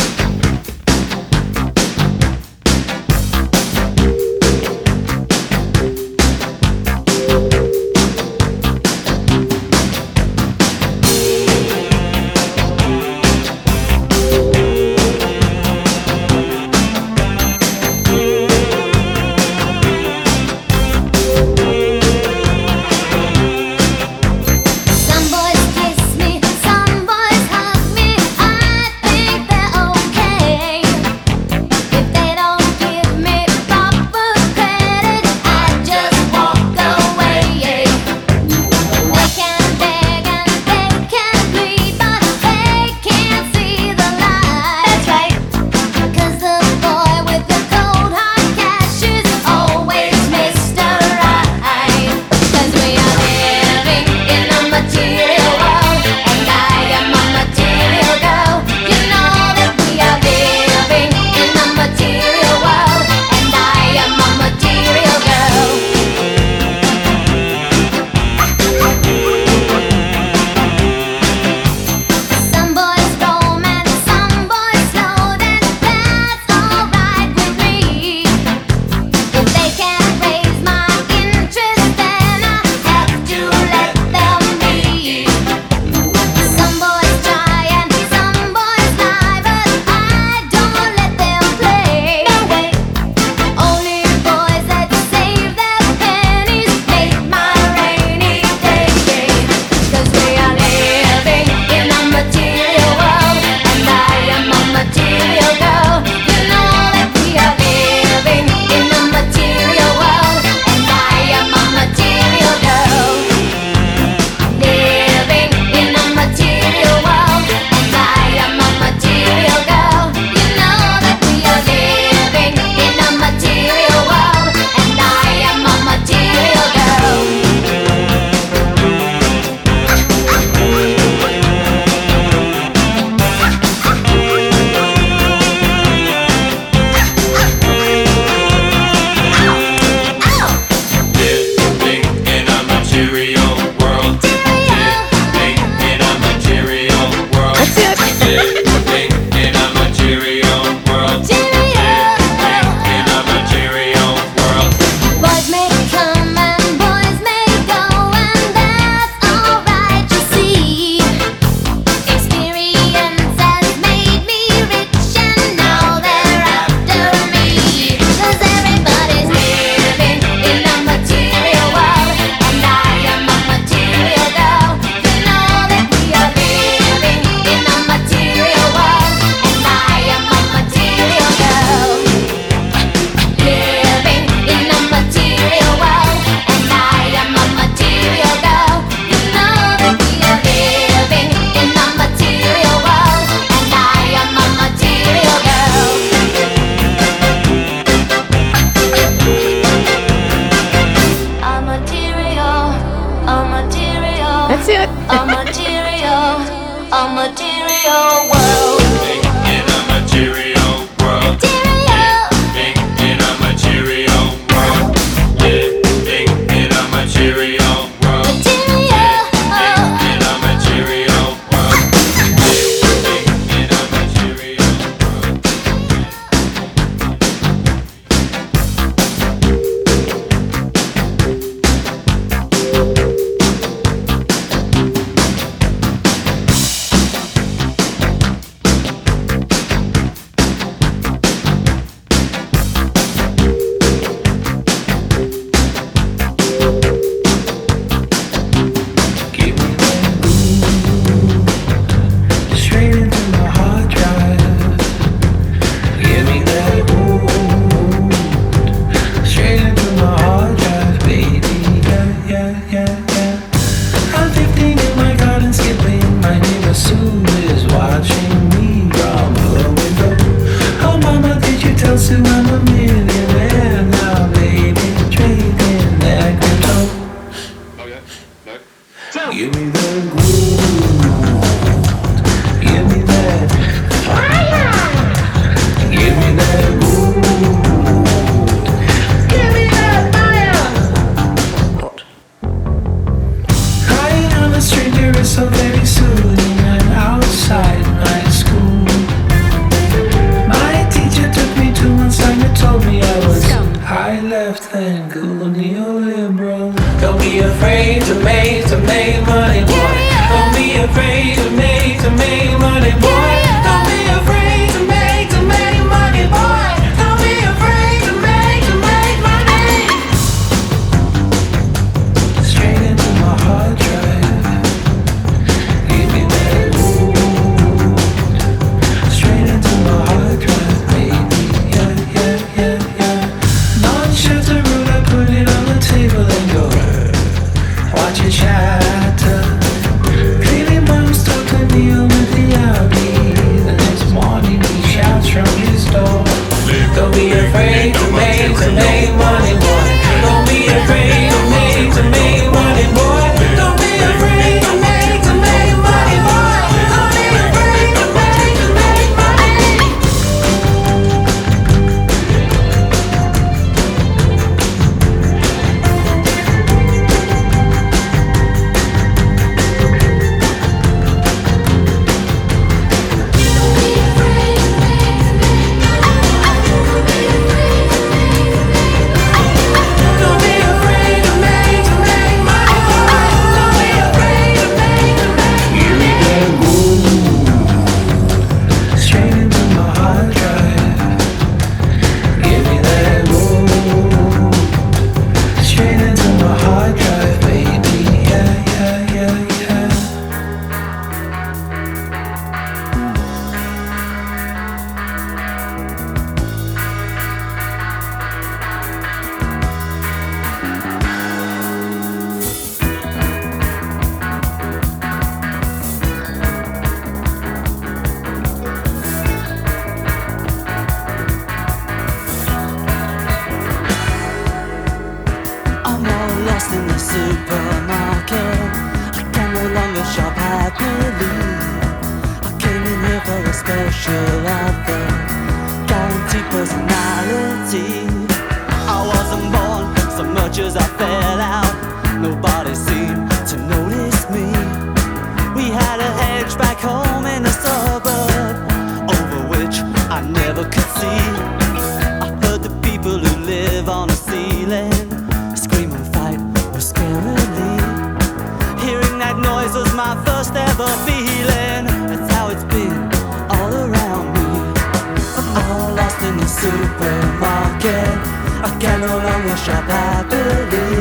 I 467.80 468.76
can 468.80 469.00
no 469.02 469.06
longer 469.06 469.56
shop 469.56 469.84
happily 469.84 470.98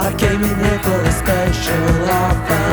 I 0.00 0.12
came 0.18 0.42
in 0.42 0.56
here 0.58 0.80
for 0.80 1.00
a 1.00 1.12
special 1.12 2.10
offer 2.10 2.66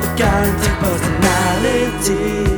A 0.00 0.16
guaranteed 0.16 0.76
personality. 0.80 2.56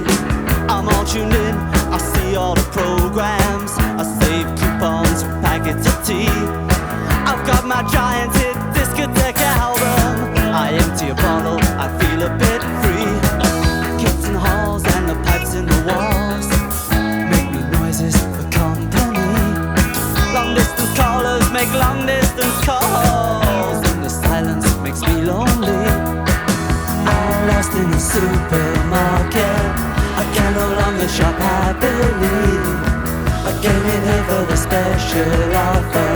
I'm 0.69 0.89
all 0.89 1.05
tuned 1.05 1.35
in, 1.35 1.55
I 1.91 1.99
see 1.99 2.37
all 2.37 2.55
the 2.55 2.63
programs. 2.71 3.73
I 3.77 4.05
save 4.21 4.47
coupons, 4.61 5.25
packets 5.43 5.87
of 5.89 6.07
tea. 6.07 6.29
I've 7.27 7.45
got 7.45 7.67
my 7.67 7.83
giants 7.91 8.38
shop 31.09 31.35
happily. 31.39 32.59
I 33.49 33.53
came 33.63 33.85
in 33.95 34.03
here 34.09 34.25
for 34.29 34.45
the 34.51 34.57
special 34.57 35.57
offer, 35.57 36.13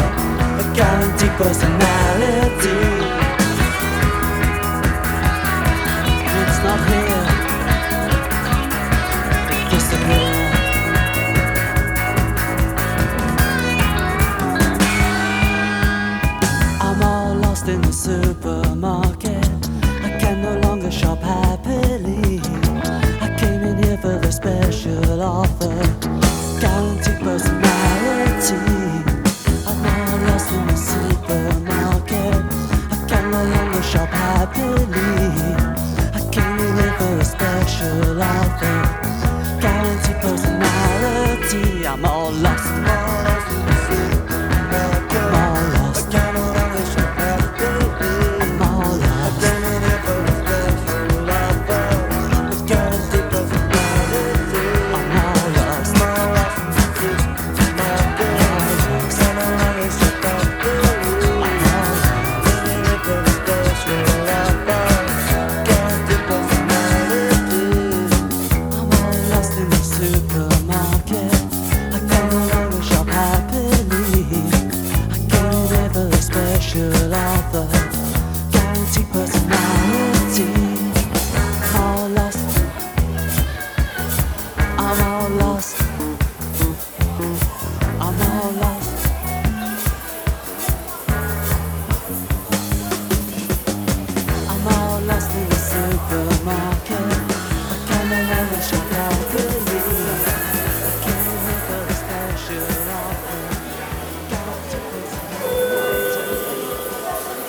a 0.60 0.74
guaranteed 0.74 1.32
personality. 1.40 3.11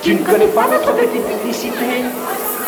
Tu 0.04 0.14
ne 0.14 0.20
connais 0.20 0.48
pas 0.48 0.68
notre 0.68 0.94
petite 0.94 1.26
publicité 1.26 2.04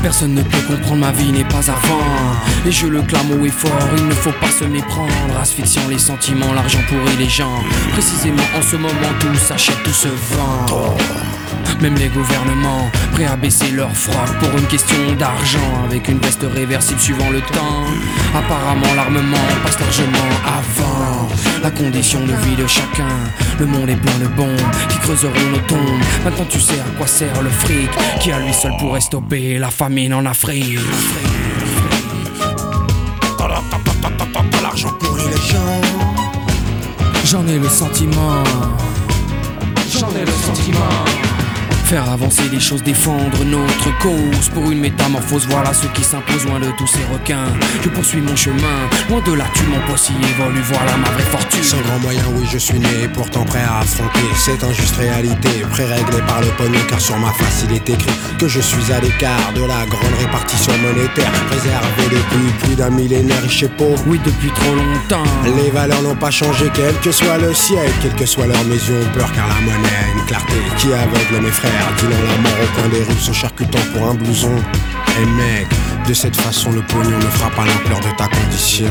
Personne 0.10 0.34
ne 0.34 0.41
peut 0.41 0.57
comprendre 0.68 1.01
ma 1.01 1.12
vie 1.12 1.32
n'est 1.32 1.43
pas 1.43 1.70
avant 1.70 2.01
Et 2.66 2.72
je 2.72 2.88
le 2.88 3.03
clame 3.03 3.32
haut 3.32 3.45
et 3.45 3.51
fort, 3.51 3.70
il 3.95 4.07
ne 4.07 4.12
faut 4.12 4.32
pas 4.32 4.49
se 4.49 4.64
méprendre. 4.64 5.14
Asphyxiant 5.39 5.88
les 5.88 5.99
sentiments, 5.99 6.51
l'argent 6.51 6.80
pourrit 6.89 7.16
les 7.20 7.30
gens. 7.30 7.60
Précisément 7.91 8.41
en 8.57 8.62
ce 8.64 8.76
moment 8.76 9.14
tout 9.20 9.36
s'achète, 9.36 9.78
tout 9.84 9.93
se 9.93 10.07
vend 10.07 10.66
même 11.82 11.96
les 11.96 12.10
gouvernements, 12.10 12.90
prêts 13.14 13.26
à 13.26 13.36
baisser 13.36 13.72
leur 13.72 13.92
froc 13.96 14.38
pour 14.40 14.58
une 14.58 14.68
question 14.68 14.98
d'argent, 15.18 15.86
avec 15.86 16.08
une 16.08 16.20
veste 16.20 16.46
réversible 16.54 17.00
suivant 17.00 17.30
le 17.30 17.42
temps. 17.42 17.86
Apparemment, 18.36 18.94
l'armement 18.96 19.38
passe 19.64 19.80
largement 19.80 20.30
avant 20.46 21.30
la 21.64 21.72
condition 21.72 22.20
de 22.26 22.34
vie 22.34 22.56
de 22.56 22.68
chacun. 22.68 23.08
Le 23.60 23.66
monde 23.66 23.90
est 23.90 23.96
plein 23.96 24.20
de 24.20 24.28
bombes 24.28 24.72
qui 24.90 24.98
creuseront 25.00 25.50
nos 25.52 25.60
tombes. 25.68 26.04
Maintenant, 26.24 26.46
tu 26.50 26.60
sais 26.60 26.80
à 26.80 26.98
quoi 26.98 27.08
sert 27.08 27.42
le 27.42 27.50
fric, 27.50 27.90
qui 28.20 28.32
à 28.32 28.40
lui 28.40 28.54
seul 28.54 28.74
pourrait 28.80 29.02
stopper 29.02 29.58
la 29.58 29.70
famine 29.70 30.14
en 30.14 30.26
Afrique. 30.26 30.80
L'argent 34.62 34.90
pourrit 35.00 35.24
les 35.24 35.42
gens. 35.52 35.82
J'en 37.26 37.48
ai 37.48 37.58
le 37.58 37.70
sentiment. 37.70 38.44
J'en 39.98 40.10
ai 40.10 40.26
le 40.26 40.32
sentiment. 40.32 41.19
Faire 41.90 42.08
avancer 42.08 42.44
les 42.52 42.60
choses, 42.60 42.84
défendre 42.84 43.44
notre 43.46 43.98
cause. 43.98 44.50
Pour 44.54 44.70
une 44.70 44.80
métamorphose, 44.80 45.48
voilà 45.50 45.74
ce 45.74 45.88
qui 45.88 46.04
s'impose 46.04 46.46
loin 46.46 46.60
de 46.60 46.70
tous 46.78 46.86
ces 46.86 47.04
requins. 47.12 47.48
Je 47.82 47.90
poursuis 47.90 48.22
mon 48.22 48.36
chemin, 48.36 48.78
loin 49.10 49.22
de 49.22 49.34
là 49.34 49.46
tu 49.56 49.64
mon 49.64 49.80
poste 49.88 50.12
y 50.12 50.14
évolue, 50.14 50.62
voilà 50.66 50.98
ma 50.98 51.10
vraie 51.10 51.24
fortune. 51.24 51.64
Sans 51.64 51.82
grand 51.82 51.98
moyen, 51.98 52.22
oui, 52.36 52.46
je 52.52 52.60
suis 52.60 52.78
né, 52.78 53.10
pourtant 53.12 53.44
prêt 53.44 53.64
à 53.68 53.80
affronter 53.80 54.20
cette 54.36 54.64
injuste 54.64 54.98
réalité, 54.98 55.50
pré-réglée 55.72 56.22
par 56.28 56.42
le 56.42 56.50
pognon, 56.58 56.80
car 56.88 57.02
sur 57.02 57.18
ma 57.18 57.32
face 57.32 57.66
il 57.68 57.76
est 57.76 57.90
écrit 57.90 58.14
que 58.38 58.48
je 58.48 58.60
suis 58.60 58.94
à 58.94 59.00
l'écart 59.00 59.52
de 59.56 59.62
la 59.62 59.84
grande 59.88 60.14
répartition 60.20 60.74
monétaire, 60.84 61.32
préservée 61.48 62.10
depuis 62.12 62.54
plus 62.66 62.76
d'un 62.76 62.92
millénaire, 62.92 63.42
riche 63.42 63.64
et 63.64 63.68
pauvre. 63.68 64.04
Oui, 64.06 64.20
depuis 64.24 64.52
trop 64.52 64.76
longtemps. 64.76 65.24
Les 65.44 65.72
valeurs 65.72 66.04
n'ont 66.04 66.16
pas 66.16 66.30
changé, 66.30 66.70
quel 66.72 66.94
que 67.00 67.12
soit 67.12 67.40
le 67.40 67.52
siècle, 67.52 67.94
quelle 68.04 68.14
que 68.14 68.28
soit 68.28 68.46
leur 68.46 68.64
mesure, 68.66 68.94
ont 68.96 69.18
peur, 69.18 69.32
car 69.34 69.48
la 69.48 69.56
monnaie 69.56 69.90
a 69.90 70.20
une 70.20 70.26
clarté 70.28 70.54
qui 70.78 70.94
aveugle 70.94 71.44
mes 71.44 71.52
frères, 71.52 71.79
disant 71.98 72.10
la 72.10 72.38
mort 72.42 72.60
au 72.64 72.80
coin 72.80 72.90
des 72.90 73.04
rues, 73.04 73.20
se 73.20 73.32
charcutant 73.32 73.80
pour 73.94 74.08
un 74.08 74.16
blouson. 74.16 74.56
Et 75.22 75.26
mec, 75.26 75.68
de 76.08 76.14
cette 76.14 76.36
façon, 76.36 76.72
le 76.72 76.82
pognon 76.82 77.18
ne 77.18 77.22
fera 77.22 77.50
pas 77.52 77.66
l'ampleur 77.66 78.00
de 78.00 78.16
ta 78.18 78.28
condition. 78.28 78.86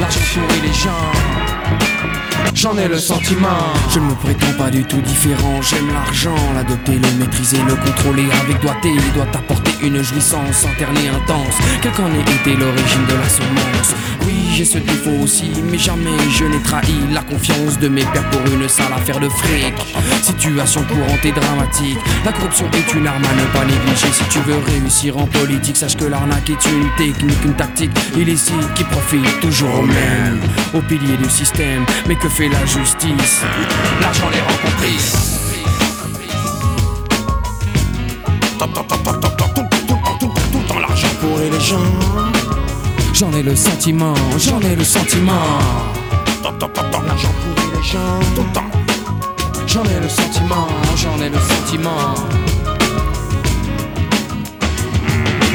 L'argent 0.00 0.20
pourrit 0.34 0.60
les 0.62 0.74
gens. 0.74 1.68
J'en 2.54 2.76
ai 2.76 2.88
le 2.88 2.98
sentiment. 2.98 3.72
Je 3.90 4.00
ne 4.00 4.06
me 4.06 4.14
prétends 4.14 4.52
pas 4.58 4.70
du 4.70 4.82
tout 4.84 5.00
différent. 5.00 5.62
J'aime 5.62 5.92
l'argent, 5.92 6.34
l'adopter, 6.54 6.98
le 6.98 7.18
maîtriser, 7.18 7.58
le 7.66 7.76
contrôler 7.76 8.24
avec 8.42 8.60
doigté. 8.60 8.88
Il 8.88 9.12
doit 9.12 9.28
apporter 9.32 9.70
une 9.80 10.02
jouissance 10.02 10.64
interne 10.64 10.96
et 10.96 11.08
intense. 11.08 11.54
Quelle 11.82 11.92
qu'en 11.92 12.06
ait 12.06 12.20
été 12.20 12.56
l'origine 12.56 13.06
de 13.06 13.14
la 13.14 13.28
semence. 13.28 13.94
Oui, 14.28 14.34
j'ai 14.54 14.66
ce 14.66 14.76
défaut 14.76 15.22
aussi, 15.22 15.50
mais 15.70 15.78
jamais 15.78 16.18
je 16.30 16.44
n'ai 16.44 16.60
trahi 16.60 16.92
la 17.12 17.22
confiance 17.22 17.78
de 17.78 17.88
mes 17.88 18.02
pères 18.02 18.28
pour 18.28 18.42
une 18.52 18.68
sale 18.68 18.92
affaire 18.92 19.18
de 19.20 19.28
fric. 19.30 19.72
Situation 20.22 20.82
courante 20.82 21.24
et 21.24 21.32
dramatique. 21.32 21.96
La 22.26 22.32
corruption 22.32 22.66
est 22.72 22.92
une 22.94 23.06
arme 23.06 23.24
à 23.24 23.34
ne 23.34 23.46
pas 23.54 23.64
négliger. 23.64 24.12
Si 24.12 24.24
tu 24.24 24.40
veux 24.40 24.58
réussir 24.58 25.16
en 25.16 25.26
politique, 25.26 25.78
sache 25.78 25.96
que 25.96 26.04
l'arnaque 26.04 26.50
est 26.50 26.62
une 26.66 26.90
technique, 26.98 27.42
une 27.42 27.54
tactique 27.54 27.90
illicite 28.18 28.74
qui 28.74 28.84
profite 28.84 29.40
toujours 29.40 29.74
au 29.80 29.86
même, 29.86 30.40
au 30.74 30.82
pilier 30.82 31.16
du 31.16 31.30
système. 31.30 31.86
Mais 32.06 32.16
que 32.16 32.28
fait 32.28 32.50
la 32.50 32.66
justice 32.66 33.44
L'argent 34.02 34.28
les 34.30 34.40
rend 34.40 34.58
complices. 34.62 35.40
Dans 40.68 40.78
l'argent 40.80 41.08
pourrit 41.18 41.48
les 41.50 41.60
gens. 41.60 42.47
J'en 43.18 43.32
ai 43.32 43.42
le 43.42 43.56
sentiment, 43.56 44.14
j'en 44.38 44.60
ai 44.60 44.76
le 44.76 44.84
sentiment. 44.84 45.32
L'argent 46.44 47.28
pourrit 47.42 47.68
les 47.74 47.82
gens. 47.82 48.20
J'en 49.66 49.82
ai 49.82 50.00
le 50.00 50.08
sentiment, 50.08 50.68
j'en 50.94 51.20
ai 51.20 51.28
le 51.28 51.38
sentiment. 51.38 52.14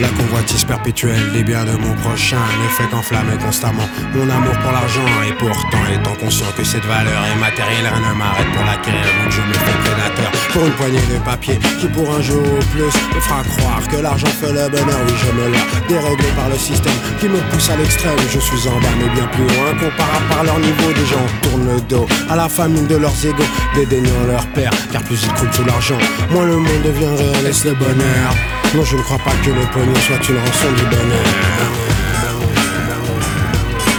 La 0.02 0.10
convoitise 0.10 0.64
perpétuelle 0.64 1.32
des 1.34 1.44
biens 1.44 1.66
de 1.66 1.72
mon 1.72 1.94
prochain 1.96 2.42
ne 2.64 2.68
fait 2.70 2.90
qu'enflammer 2.90 3.38
constamment 3.38 3.88
mon 4.16 4.30
amour 4.30 4.54
pour 4.64 4.72
l'argent. 4.72 5.06
Et 5.28 5.34
pourtant, 5.34 5.84
étant 5.94 6.16
conscient 6.16 6.52
que 6.58 6.64
cette 6.64 6.86
valeur 6.86 7.22
est 7.32 7.40
matérielle, 7.40 7.86
rien 7.86 8.10
ne 8.10 8.18
m'arrête 8.18 8.52
pour 8.54 8.66
l'acquérir. 8.66 9.06
Donc 9.24 9.32
je 9.32 9.42
me 9.42 9.54
fais 9.54 9.78
prédateur 9.86 10.32
pour 10.52 10.66
une 10.66 10.74
poignée 10.74 11.06
de 11.12 11.20
papier 11.24 11.60
qui 11.80 11.88
pour 11.88 12.10
un 12.14 12.22
jour 12.22 12.42
ou 12.42 12.64
plus 12.74 12.94
me 13.16 13.20
fera 13.22 13.44
croire 13.44 13.82
que 13.88 13.98
l'argent 13.98 14.28
fait 14.28 14.52
le 14.52 14.70
bonheur. 14.70 15.00
Oui, 15.08 15.14
je 15.18 15.32
me 15.32 15.52
laisse 15.52 15.88
déréglé 15.88 16.28
par 16.36 16.50
le 16.50 16.58
système 16.58 17.00
qui 17.20 17.28
me 17.28 17.40
pousse 17.52 17.70
à 17.70 17.78
l'extrême. 17.78 18.18
Je 18.32 18.40
suis 18.40 18.68
en 18.68 18.80
bien 18.80 19.28
plus 19.28 19.44
loin, 19.44 19.72
comparable 19.80 20.26
par 20.30 20.44
leur 20.44 20.60
niveau. 20.60 20.92
Des 20.94 21.06
gens 21.06 21.26
tournent 21.44 21.68
le 21.68 21.82
dos 21.82 22.08
à 22.30 22.36
la 22.36 22.50
famine 22.50 22.88
de 22.88 22.96
leurs 22.96 23.26
égaux, 23.26 23.52
dédaignant 23.76 24.26
leur 24.28 24.46
père, 24.48 24.72
car 24.92 25.02
plus 25.04 25.24
ils 25.24 25.34
croulent 25.34 25.54
sous 25.54 25.66
l'argent, 25.66 25.98
moins 26.32 26.46
le 26.46 26.58
monde 26.58 26.82
devient 26.84 27.16
réel. 27.18 27.46
Est-ce 27.48 27.68
le 27.68 27.76
bonheur 27.76 28.36
Non, 28.76 28.84
je 28.84 28.98
ne 28.98 29.02
crois 29.02 29.20
pas 29.20 29.34
que 29.44 29.50
le 29.50 29.66
soit 30.00 30.30
une 30.30 30.38
rançon 30.38 30.72
du 30.72 30.84
bonheur. 30.84 31.26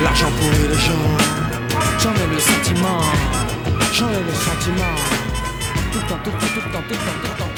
L'argent 0.02 0.30
pourrit 0.38 0.68
les 0.68 0.74
gens, 0.74 0.92
j'en 1.98 2.12
ai 2.12 2.26
le 2.32 2.38
sentiment, 2.38 3.00
j'en 3.92 4.08
ai 4.08 4.22
le 4.22 4.32
sentiment. 4.32 4.94
Tout 5.92 5.98
le 5.98 6.06
temps, 6.06 6.18
tout 6.24 6.30
le 6.30 6.36
temps, 6.38 6.46
tout 6.46 6.60
le 6.60 6.72
temps, 6.72 6.82
tout 6.88 6.94
le 6.94 6.96
temps, 6.96 7.18
tout 7.22 7.28
le 7.28 7.38
temps. 7.38 7.54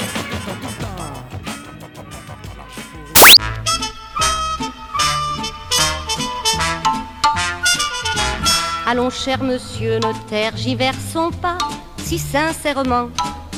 Allons, 8.89 9.09
cher 9.09 9.43
monsieur, 9.43 9.95
ne 9.95 10.13
tergiversons 10.29 11.31
pas. 11.41 11.57
Si 11.97 12.17
sincèrement 12.17 13.09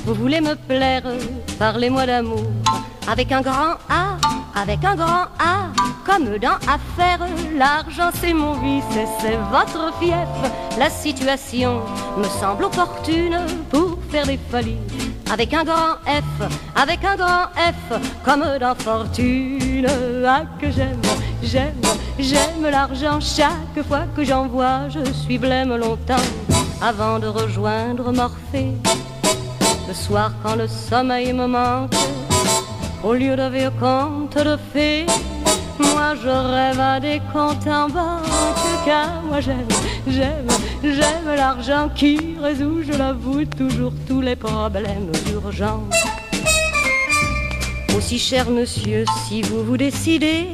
vous 0.05 0.15
voulez 0.15 0.41
me 0.41 0.55
plaire, 0.55 1.03
parlez-moi 1.59 2.07
d'amour 2.07 2.43
avec 3.07 3.31
un 3.31 3.41
grand 3.41 3.77
A, 3.89 4.17
avec 4.59 4.83
un 4.83 4.95
grand 4.95 5.27
A. 5.39 5.71
Comme 6.05 6.37
dans 6.37 6.57
affaire, 6.67 7.19
l'argent 7.55 8.09
c'est 8.19 8.33
mon 8.33 8.53
vice 8.53 8.83
et 8.95 9.05
c'est 9.19 9.37
votre 9.51 9.93
fief. 9.99 10.13
La 10.77 10.89
situation 10.89 11.81
me 12.17 12.23
semble 12.23 12.65
opportune 12.65 13.37
pour 13.69 13.97
faire 14.09 14.25
des 14.25 14.39
folies. 14.49 14.77
Avec 15.31 15.53
un 15.53 15.63
grand 15.63 15.95
F, 16.05 16.47
avec 16.75 17.05
un 17.05 17.15
grand 17.15 17.45
F, 17.55 17.99
comme 18.25 18.43
dans 18.59 18.75
fortune. 18.75 19.87
Ah, 20.25 20.41
que 20.59 20.71
j'aime, 20.71 21.01
j'aime, 21.43 21.81
j'aime 22.17 22.69
l'argent. 22.69 23.19
Chaque 23.19 23.85
fois 23.87 24.05
que 24.15 24.23
j'en 24.23 24.47
vois, 24.47 24.89
je 24.89 25.11
suis 25.11 25.37
blême 25.37 25.75
longtemps 25.75 26.25
avant 26.81 27.19
de 27.19 27.27
rejoindre 27.27 28.11
Morphée. 28.11 28.73
Le 29.87 29.93
soir, 29.93 30.31
quand 30.43 30.55
le 30.55 30.67
sommeil 30.67 31.33
me 31.33 31.45
manque, 31.45 31.93
au 33.03 33.13
lieu 33.13 33.35
de 33.35 33.49
vieux 33.49 33.71
contes 33.79 34.37
de 34.37 34.57
fées, 34.73 35.05
moi 35.79 36.15
je 36.21 36.29
rêve 36.29 36.79
à 36.79 36.99
des 36.99 37.21
comptes 37.31 37.67
en 37.67 37.87
banque, 37.87 38.25
car 38.85 39.21
moi 39.23 39.39
j'aime, 39.39 39.67
j'aime, 40.07 40.47
j'aime 40.83 41.35
l'argent 41.35 41.89
qui 41.95 42.35
résout, 42.41 42.81
je 42.83 42.97
l'avoue, 42.97 43.45
toujours 43.45 43.93
tous 44.07 44.21
les 44.21 44.35
problèmes 44.35 45.11
urgents. 45.33 45.83
Aussi 47.97 48.19
cher 48.19 48.49
monsieur, 48.49 49.05
si 49.27 49.41
vous 49.41 49.63
vous 49.63 49.77
décidez 49.77 50.47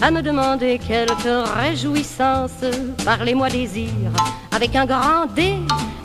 à 0.00 0.10
me 0.10 0.20
demander 0.20 0.78
quelque 0.78 1.44
réjouissance, 1.58 2.64
parlez-moi 3.04 3.48
désir 3.48 3.90
avec 4.50 4.74
un 4.76 4.84
grand 4.84 5.26
D, 5.34 5.54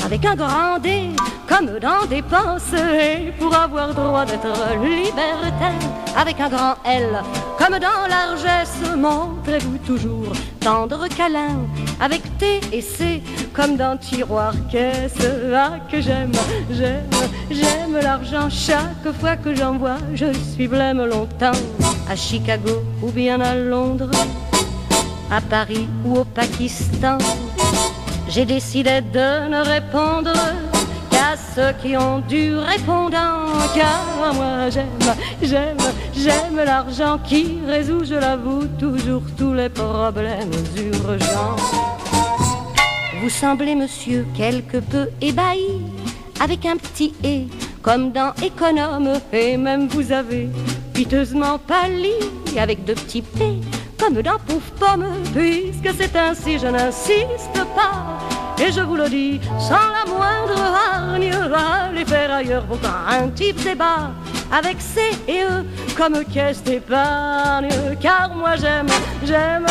avec 0.05 0.23
un 0.25 0.35
grand 0.35 0.79
D, 0.81 1.09
comme 1.47 1.79
dans 1.79 2.05
dépenses, 2.07 2.73
et 2.73 3.31
pour 3.39 3.55
avoir 3.55 3.93
droit 3.93 4.25
d'être 4.25 4.47
libertaire, 4.83 5.73
avec 6.15 6.39
un 6.39 6.49
grand 6.49 6.75
L, 6.85 7.21
comme 7.57 7.79
dans 7.79 8.07
largesse, 8.09 8.81
montrez-vous 8.95 9.77
toujours 9.79 10.33
tendre 10.59 11.07
câlin, 11.07 11.65
avec 11.99 12.21
T 12.37 12.59
et 12.71 12.81
C, 12.81 13.23
comme 13.53 13.77
dans 13.77 13.97
tiroir 13.97 14.53
caisse, 14.69 15.15
ah 15.55 15.77
que 15.89 16.01
j'aime, 16.01 16.33
j'aime, 16.69 17.09
j'aime 17.49 17.97
l'argent, 18.01 18.49
chaque 18.49 19.11
fois 19.19 19.37
que 19.37 19.55
j'en 19.55 19.77
vois, 19.77 19.97
je 20.13 20.33
suis 20.33 20.67
blême 20.67 21.03
longtemps, 21.05 21.59
à 22.09 22.15
Chicago 22.15 22.83
ou 23.01 23.09
bien 23.09 23.39
à 23.41 23.55
Londres, 23.55 24.11
à 25.31 25.41
Paris 25.41 25.87
ou 26.05 26.17
au 26.17 26.23
Pakistan. 26.25 27.17
J'ai 28.29 28.45
décidé 28.45 29.01
de 29.01 29.47
ne 29.49 29.65
répondre 29.65 30.33
qu'à 31.27 31.37
ceux 31.37 31.73
qui 31.81 31.97
ont 31.97 32.19
du 32.19 32.55
répondant. 32.55 33.45
Car 33.75 34.33
moi 34.33 34.69
j'aime, 34.69 34.87
j'aime, 35.41 35.77
j'aime 36.15 36.57
l'argent 36.63 37.19
qui 37.23 37.59
résout, 37.65 38.03
je 38.05 38.15
l'avoue, 38.15 38.65
toujours 38.79 39.23
tous 39.37 39.53
les 39.53 39.69
problèmes 39.69 40.51
urgents. 40.77 41.55
Vous 43.21 43.29
semblez, 43.29 43.75
monsieur, 43.75 44.25
quelque 44.35 44.77
peu 44.77 45.09
ébahi, 45.21 45.81
avec 46.39 46.65
un 46.65 46.77
petit 46.77 47.13
et, 47.23 47.47
comme 47.81 48.11
dans 48.11 48.33
économe, 48.43 49.13
et 49.33 49.57
même 49.57 49.87
vous 49.87 50.11
avez 50.11 50.49
piteusement 50.93 51.57
pâli, 51.59 52.13
avec 52.57 52.85
deux 52.85 52.95
petits 52.95 53.21
p, 53.21 53.59
comme 53.99 54.21
dans 54.21 54.39
pouf 54.47 54.71
pomme, 54.79 55.07
puisque 55.33 55.95
c'est 55.97 56.15
ainsi, 56.15 56.59
je 56.59 56.67
n'insiste 56.67 57.59
pas. 57.75 58.46
Et 58.59 58.71
je 58.71 58.81
vous 58.81 58.95
le 58.95 59.07
dis 59.07 59.39
sans 59.59 59.75
la 59.75 60.05
moindre 60.07 60.59
hargne, 60.59 61.31
allez 61.89 62.05
faire 62.05 62.33
ailleurs 62.33 62.65
vos 62.65 62.77
craintifs 62.77 63.63
débats 63.63 64.11
avec 64.51 64.81
C 64.81 65.01
et 65.27 65.43
E 65.43 65.63
comme 65.95 66.23
caisse 66.25 66.63
d'épargne. 66.63 67.69
Car 68.01 68.33
moi 68.35 68.55
j'aime, 68.55 68.87
j'aime, 69.23 69.65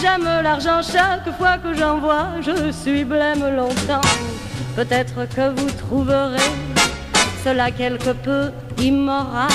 j'aime 0.00 0.24
l'argent 0.42 0.80
chaque 0.82 1.36
fois 1.36 1.58
que 1.58 1.74
j'en 1.74 1.98
vois, 1.98 2.28
je 2.40 2.72
suis 2.72 3.04
blême 3.04 3.44
longtemps. 3.56 4.08
Peut-être 4.74 5.28
que 5.34 5.50
vous 5.50 5.70
trouverez 5.70 6.50
cela 7.44 7.70
quelque 7.70 8.10
peu 8.10 8.50
immoral 8.78 9.48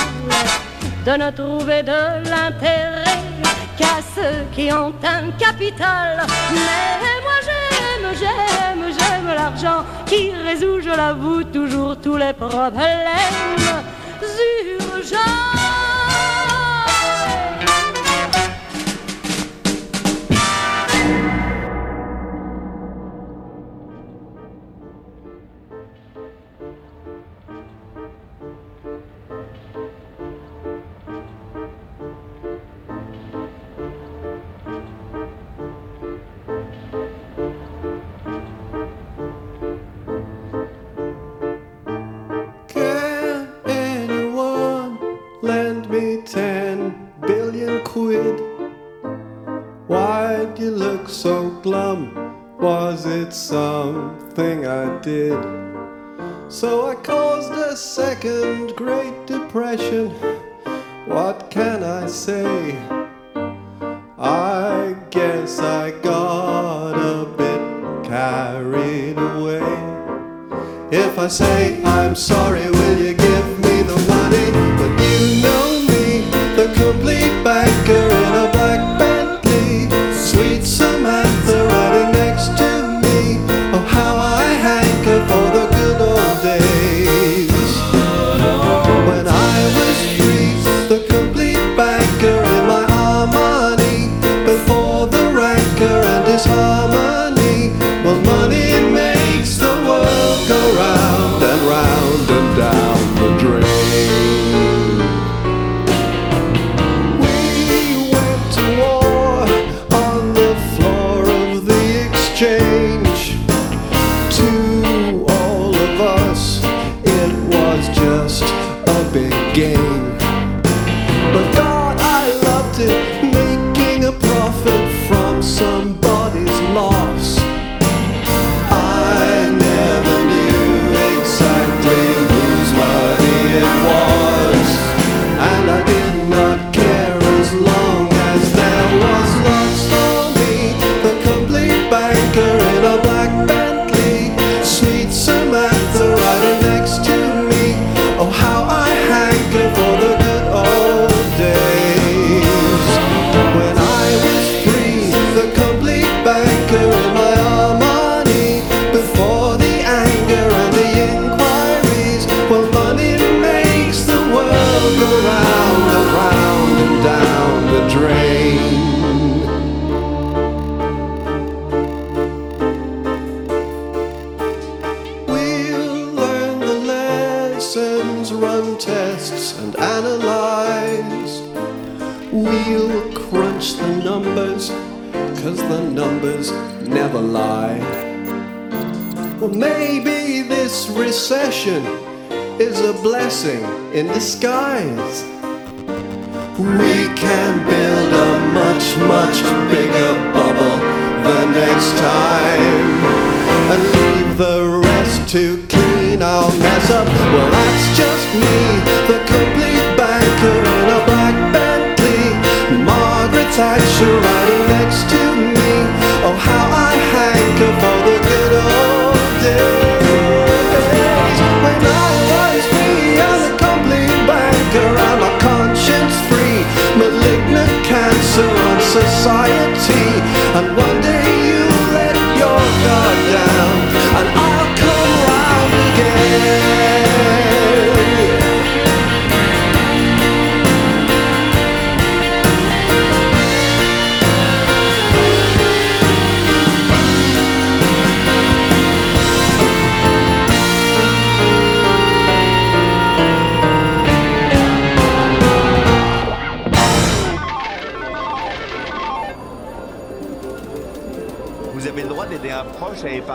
de 1.05 1.11
ne 1.11 1.31
trouver 1.31 1.81
de 1.83 2.29
l'intérêt 2.29 3.19
qu'à 3.77 3.99
ceux 4.15 4.45
qui 4.53 4.71
ont 4.71 4.93
un 5.03 5.31
capital. 5.37 6.21
Mais 6.51 7.21
moi 7.23 7.39
j'aime, 8.13 8.85
j'aime 8.97 9.27
l'argent 9.35 9.85
qui 10.05 10.31
résout, 10.31 10.81
je 10.81 10.89
l'avoue, 10.89 11.43
toujours 11.43 11.95
tous 11.97 12.17
les 12.17 12.33
problèmes 12.33 12.79
urgents. 14.79 16.08
Did? 55.01 55.37
So 56.49 56.89
I 56.89 56.95
caused 56.95 57.51
a 57.51 57.75
second 57.75 58.75
Great 58.75 59.25
Depression. 59.25 60.09
What 61.05 61.49
can 61.49 61.83
I 61.83 62.07
say? 62.07 62.77
I 64.17 64.95
guess 65.09 65.59
I 65.59 65.91
got 66.01 66.93
a 66.93 67.25
bit 67.25 68.03
carried 68.03 69.17
away. 69.17 69.61
If 70.91 71.17
I 71.17 71.27
say 71.27 71.83
I'm 71.83 72.15
sorry, 72.15 72.78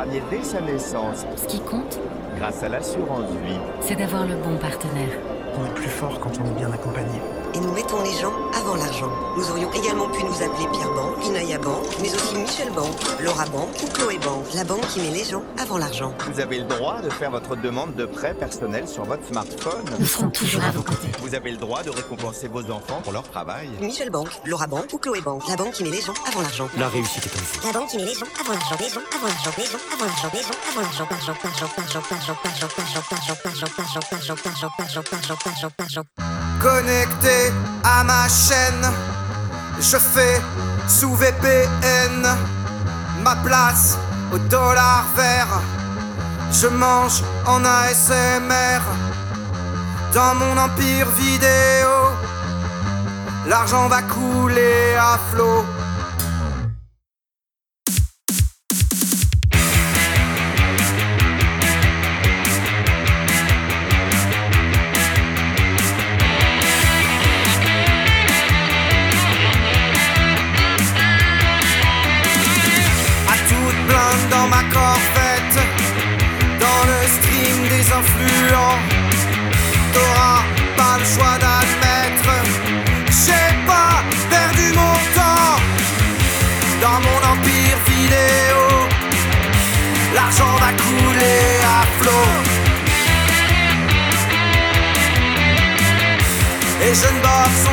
proche 0.05 0.13
à 0.13 0.17
épargner 0.17 0.23
dès 0.31 0.43
sa 0.45 0.61
naissance. 0.61 1.27
Ce 1.37 1.47
qui 1.47 1.61
compte, 1.61 1.99
Grâce 2.37 2.63
à 2.63 2.69
l'assurance 2.69 3.31
vie. 3.47 3.59
c'est 3.81 3.95
d'avoir 3.97 4.27
le 4.27 4.35
bon 4.37 4.57
partenaire. 4.57 5.19
On 5.57 5.67
est 5.67 5.75
plus 5.75 5.89
fort 5.89 6.19
quand 6.21 6.33
on 6.41 6.47
est 6.51 6.59
bien 6.59 6.73
accompagné. 6.73 7.21
Et 7.55 7.61
nous 7.61 7.73
mettons 7.73 8.03
les 8.03 8.13
gens 8.13 8.33
avant 8.53 8.75
l'argent. 8.75 9.11
Nous 9.37 9.49
aurions 9.49 9.71
également 9.73 10.09
pu 10.09 10.25
nous 10.25 10.43
appeler 10.43 10.67
Pierre 10.73 10.93
Banque, 10.93 11.25
Inaya 11.25 11.59
Banque, 11.59 11.87
mais 12.03 12.13
aussi 12.13 12.35
Michel 12.35 12.71
Banque, 12.73 12.97
Laura 13.23 13.45
Banque 13.47 13.71
ou 13.81 13.87
Chloé 13.93 14.19
Banque. 14.19 14.53
La 14.55 14.65
banque 14.65 14.85
qui 14.89 15.01
met 15.01 15.11
les 15.11 15.23
gens 15.25 15.43
avant 15.59 15.79
l'argent. 15.79 16.13
Vous 16.33 16.41
avez 16.41 16.59
le 16.59 16.65
droit 16.65 17.01
de 17.01 17.11
faire 17.11 17.31
votre 17.31 17.55
demande 17.55 17.95
de 17.95 18.07
prêt 18.07 18.35
personnel 18.35 18.89
sur 18.89 19.05
votre 19.05 19.25
smartphone. 19.25 19.85
Nous 20.01 20.07
serons 20.07 20.31
toujours 20.31 20.65
à 20.65 20.73
vos 20.73 20.83
côtés. 20.83 21.13
Vous 21.21 21.35
avez 21.37 21.53
le 21.53 21.57
droit 21.57 21.85
de 21.85 21.91
récompenser 21.91 22.49
vos 22.49 22.69
enfants 22.73 23.01
pour 23.05 23.13
leur 23.13 23.23
travail. 23.31 23.69
Michel 23.81 24.11
Banque, 24.11 24.31
Laura 24.45 24.67
Banque 24.67 24.93
ou 24.93 24.99
Chloé 24.99 25.21
Banque. 25.21 25.47
La 25.49 25.55
banque 25.55 25.75
qui 25.75 25.85
met 25.85 25.91
les 25.91 26.01
gens 26.01 26.15
avant 26.27 26.43
l'argent. 26.43 26.69
La 26.77 26.89
réussite 26.89 27.25
est 27.25 27.37
en 27.37 27.41
vous. 27.41 27.67
La 27.69 27.73
banque 27.73 27.89
qui 27.89 27.99
met 27.99 28.05
les 28.05 28.15
gens 28.15 28.27
avant 28.41 28.53
l'argent. 28.53 28.77
Les 28.81 28.89
gens 28.89 29.01
avant 29.15 29.27
l'argent. 29.29 29.51
Les 29.59 29.65
gens 29.65 29.79
avant 29.95 30.07
l'argent. 30.07 30.31
Les 30.35 30.43
gens 30.43 30.59
avant 30.73 30.81
l'argent. 30.83 31.07
L'argent, 31.09 31.35
l'argent, 31.35 31.35
l'argent, 31.47 31.69
l'argent, 31.79 32.03
l'argent, 32.11 32.35
l'argent, 32.43 32.75
l'argent, 33.15 33.23
l'argent, 33.23 33.45
l'argent, 33.47 34.01
l'argent, 34.11 34.11
l'argent, 34.11 34.35
l'argent, 34.79 35.03
l'argent, 35.13 35.39
l'argent, 35.47 35.71
l'argent. 35.79 36.44
Connecté 36.65 37.53
à 37.85 38.03
ma 38.05 38.27
chaîne, 38.27 38.91
je 39.79 39.99
fais 39.99 40.41
sous 40.89 41.15
VPN 41.15 42.27
ma 43.23 43.37
place 43.37 43.99
au 44.33 44.39
dollar 44.39 45.05
vert. 45.15 45.61
Je 46.51 46.69
mange 46.69 47.23
en 47.45 47.63
ASMR 47.63 48.81
dans 50.15 50.35
mon 50.37 50.57
empire 50.57 51.11
vidéo. 51.11 51.93
L'argent 53.47 53.87
va 53.89 54.01
couler 54.01 54.97
à 54.99 55.19
flot. 55.31 55.67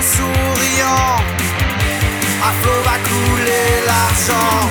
Souriant. 0.01 1.17
À 2.43 2.51
flot 2.61 2.81
va 2.83 2.97
couler 3.09 3.85
l'argent. 3.85 4.69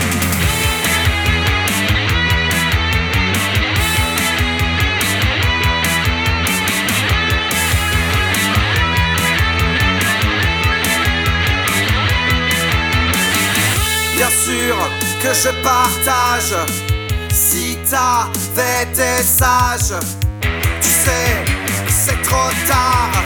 Bien 14.16 14.28
sûr 14.28 14.76
que 15.22 15.32
je 15.32 15.48
partage 15.62 16.54
Si 17.32 17.78
t'avais 17.88 18.82
été 18.82 19.22
sage 19.22 19.98
Tu 20.82 20.88
sais, 20.88 21.44
c'est 21.88 22.20
trop 22.22 22.50
tard 22.68 23.19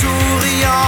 souriant 0.00 0.79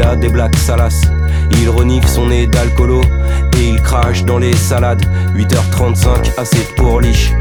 Il 0.00 0.06
a 0.06 0.16
des 0.16 0.30
blagues 0.30 0.56
salaces. 0.56 1.02
Il 1.60 1.68
renifle 1.68 2.08
son 2.08 2.28
nez 2.28 2.46
d'alcoolo 2.46 3.02
et 3.58 3.68
il 3.68 3.82
crache 3.82 4.24
dans 4.24 4.38
les 4.38 4.56
salades. 4.56 5.04
8h35, 5.36 6.38
assez 6.38 6.64
pour 6.74 7.02
liche. 7.02 7.34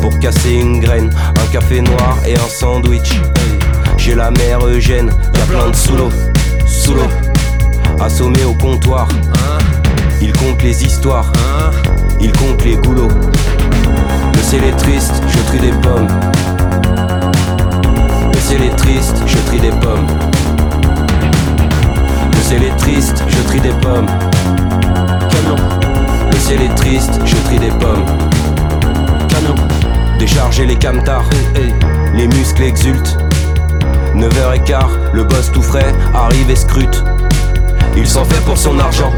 Pour 0.00 0.18
casser 0.18 0.54
une 0.54 0.80
graine, 0.80 1.10
un 1.12 1.52
café 1.52 1.82
noir 1.82 2.16
et 2.26 2.36
un 2.36 2.48
sandwich. 2.48 3.20
J'ai 3.98 4.14
la 4.14 4.30
mère 4.30 4.66
Eugène, 4.66 5.10
y 5.36 5.40
a 5.40 5.44
plein 5.44 5.68
de 5.68 5.76
sous 5.76 5.94
l'eau, 5.94 6.08
sous 6.64 6.94
l'eau. 6.94 7.08
Assommé 8.00 8.42
au 8.44 8.54
comptoir, 8.54 9.06
il 10.22 10.32
compte 10.32 10.62
les 10.62 10.84
histoires, 10.86 11.30
il 12.18 12.32
compte 12.32 12.64
les 12.64 12.76
goulots. 12.76 13.12
Le 14.32 14.42
ciel 14.42 14.64
est 14.64 14.76
triste, 14.78 15.22
je 15.28 15.38
trie 15.48 15.60
des 15.60 15.72
pommes. 15.82 16.08
Le 18.32 18.38
ciel 18.38 18.62
est 18.62 18.76
triste, 18.76 19.16
je 19.26 19.36
trie 19.48 19.60
des 19.60 19.72
pommes. 19.72 20.06
Le 22.44 22.50
ciel 22.50 22.64
est 22.64 22.76
triste, 22.76 23.24
je 23.26 23.42
trie 23.44 23.60
des 23.60 23.72
pommes. 23.80 24.06
Canon. 25.30 25.56
Le 26.30 26.36
ciel 26.36 26.60
est 26.60 26.74
triste, 26.74 27.18
je 27.24 27.36
trie 27.36 27.58
des 27.58 27.70
pommes. 27.70 28.04
Canon. 29.30 29.54
Décharger 30.18 30.66
les 30.66 30.76
camtars, 30.76 31.24
les 32.14 32.28
muscles 32.28 32.64
exultent. 32.64 33.16
9h15, 34.14 35.14
le 35.14 35.24
boss 35.24 35.52
tout 35.52 35.62
frais 35.62 35.94
arrive 36.12 36.50
et 36.50 36.56
scrute. 36.56 37.02
Il 37.96 38.06
s'en 38.06 38.26
fait 38.26 38.44
pour 38.44 38.58
son 38.58 38.78
argent, 38.78 39.12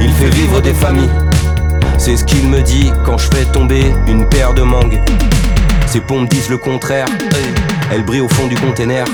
il 0.00 0.12
fait 0.12 0.30
vivre 0.30 0.60
des 0.60 0.74
familles. 0.74 1.10
C'est 1.98 2.16
ce 2.16 2.24
qu'il 2.24 2.46
me 2.46 2.62
dit 2.62 2.92
quand 3.04 3.18
je 3.18 3.26
fais 3.26 3.44
tomber 3.46 3.92
une 4.06 4.24
paire 4.24 4.54
de 4.54 4.62
mangues. 4.62 5.00
Ses 5.88 6.00
pompes 6.00 6.28
disent 6.28 6.48
le 6.48 6.58
contraire, 6.58 7.08
elles 7.90 8.04
brillent 8.04 8.20
au 8.20 8.28
fond 8.28 8.46
du 8.46 8.54
container. 8.54 9.04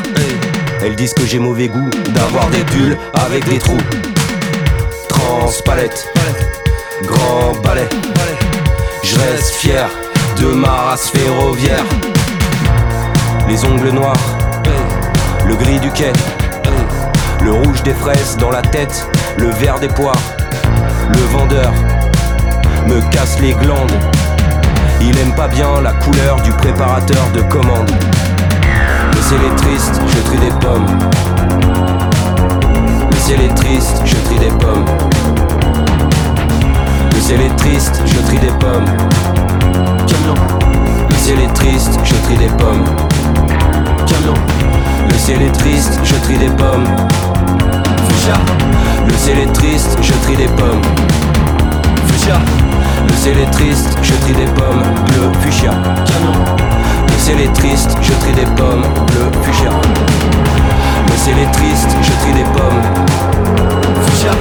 Elles 0.85 0.97
disent 0.97 1.15
que 1.15 1.25
j'ai 1.25 1.39
mauvais 1.39 1.69
goût 1.69 1.89
d'avoir 2.09 2.49
des 2.49 2.65
pulls 2.65 2.99
avec 3.15 3.49
des 3.49 3.59
trous. 3.59 3.79
Transpalette, 5.09 6.09
grand 7.05 7.53
balai. 7.63 7.89
Je 9.05 9.15
reste 9.17 9.55
fier 9.55 9.89
de 10.41 10.47
ma 10.47 10.73
race 10.73 11.09
ferroviaire. 11.11 11.85
Les 13.49 13.65
ongles 13.65 13.91
noirs, 13.91 14.17
le 15.47 15.55
gris 15.55 15.79
du 15.79 15.91
quai, 15.93 16.13
le 17.45 17.53
rouge 17.53 17.83
des 17.85 17.95
fraises 17.95 18.37
dans 18.37 18.51
la 18.51 18.63
tête, 18.63 19.07
le 19.37 19.51
vert 19.51 19.79
des 19.79 19.89
poires. 19.89 20.23
Le 21.15 21.21
vendeur 21.37 21.73
me 22.89 23.01
casse 23.13 23.39
les 23.41 23.53
glandes. 23.53 23.93
Il 25.01 25.17
aime 25.19 25.35
pas 25.35 25.49
bien 25.49 25.81
la 25.81 25.93
couleur 25.93 26.41
du 26.43 26.51
préparateur 26.51 27.31
de 27.35 27.43
commande. 27.43 27.91
Ciel 29.33 29.45
est 29.51 29.57
triste, 29.57 30.01
je 30.09 30.19
trie 30.25 30.39
des 30.41 30.51
pommes. 30.61 30.87
Le 33.11 33.17
ciel 33.17 33.41
est 33.41 33.55
triste, 33.55 34.03
je 34.05 34.17
trie 34.17 34.39
des 34.39 34.51
pommes. 34.59 34.85
Le 37.15 37.19
ciel 37.19 37.41
est 37.41 37.57
triste, 37.57 38.03
je 38.05 38.19
trie 38.19 38.39
des 38.39 38.53
pommes. 38.61 38.85
Le 41.09 41.17
ciel 41.17 41.41
est 41.41 41.53
triste, 41.55 41.99
je 42.05 42.15
trie 42.25 42.37
des 42.37 42.49
pommes. 42.59 42.85
Le 45.09 45.17
ciel 45.17 45.41
est 45.41 45.53
triste, 45.53 45.99
je 46.05 46.15
trie 46.17 46.37
des 46.37 46.51
pommes. 46.51 46.85
Fuchsia. 48.11 48.35
Le 49.07 49.15
ciel 49.15 49.39
est 49.39 49.53
triste, 49.55 49.97
je 50.03 50.13
trie 50.25 50.37
des 50.37 50.49
pommes. 50.49 50.83
Fuchsia. 52.07 52.37
Le 53.13 53.17
ciel 53.19 53.39
est 53.39 53.51
triste, 53.53 53.99
je 54.03 54.15
trie 54.15 54.33
des 54.33 54.51
pommes. 54.53 54.83
Bleu, 55.07 55.31
fuchsia. 55.43 55.71
Le 57.07 57.19
ciel 57.19 57.41
est 57.41 57.53
triste, 57.53 57.97
je 58.01 58.13
trie 58.15 58.33
des 58.33 58.47
pommes. 58.57 58.83
Bleu, 59.07 59.31
fuchsia. 59.43 59.71
Le 61.07 61.17
ciel 61.17 61.39
est 61.39 61.53
triste, 61.53 61.91
je 62.03 62.13
trie 62.23 62.33
des 62.33 62.45
pommes. 62.57 62.83
Fuchsia. 64.07 64.33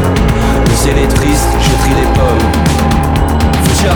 Le 0.65 0.75
ciel 0.75 0.97
est 0.97 1.07
triste, 1.07 1.51
je 1.59 1.73
trie 1.83 1.93
des 1.93 2.09
pommes. 2.17 2.45
Fuchsia. 3.65 3.93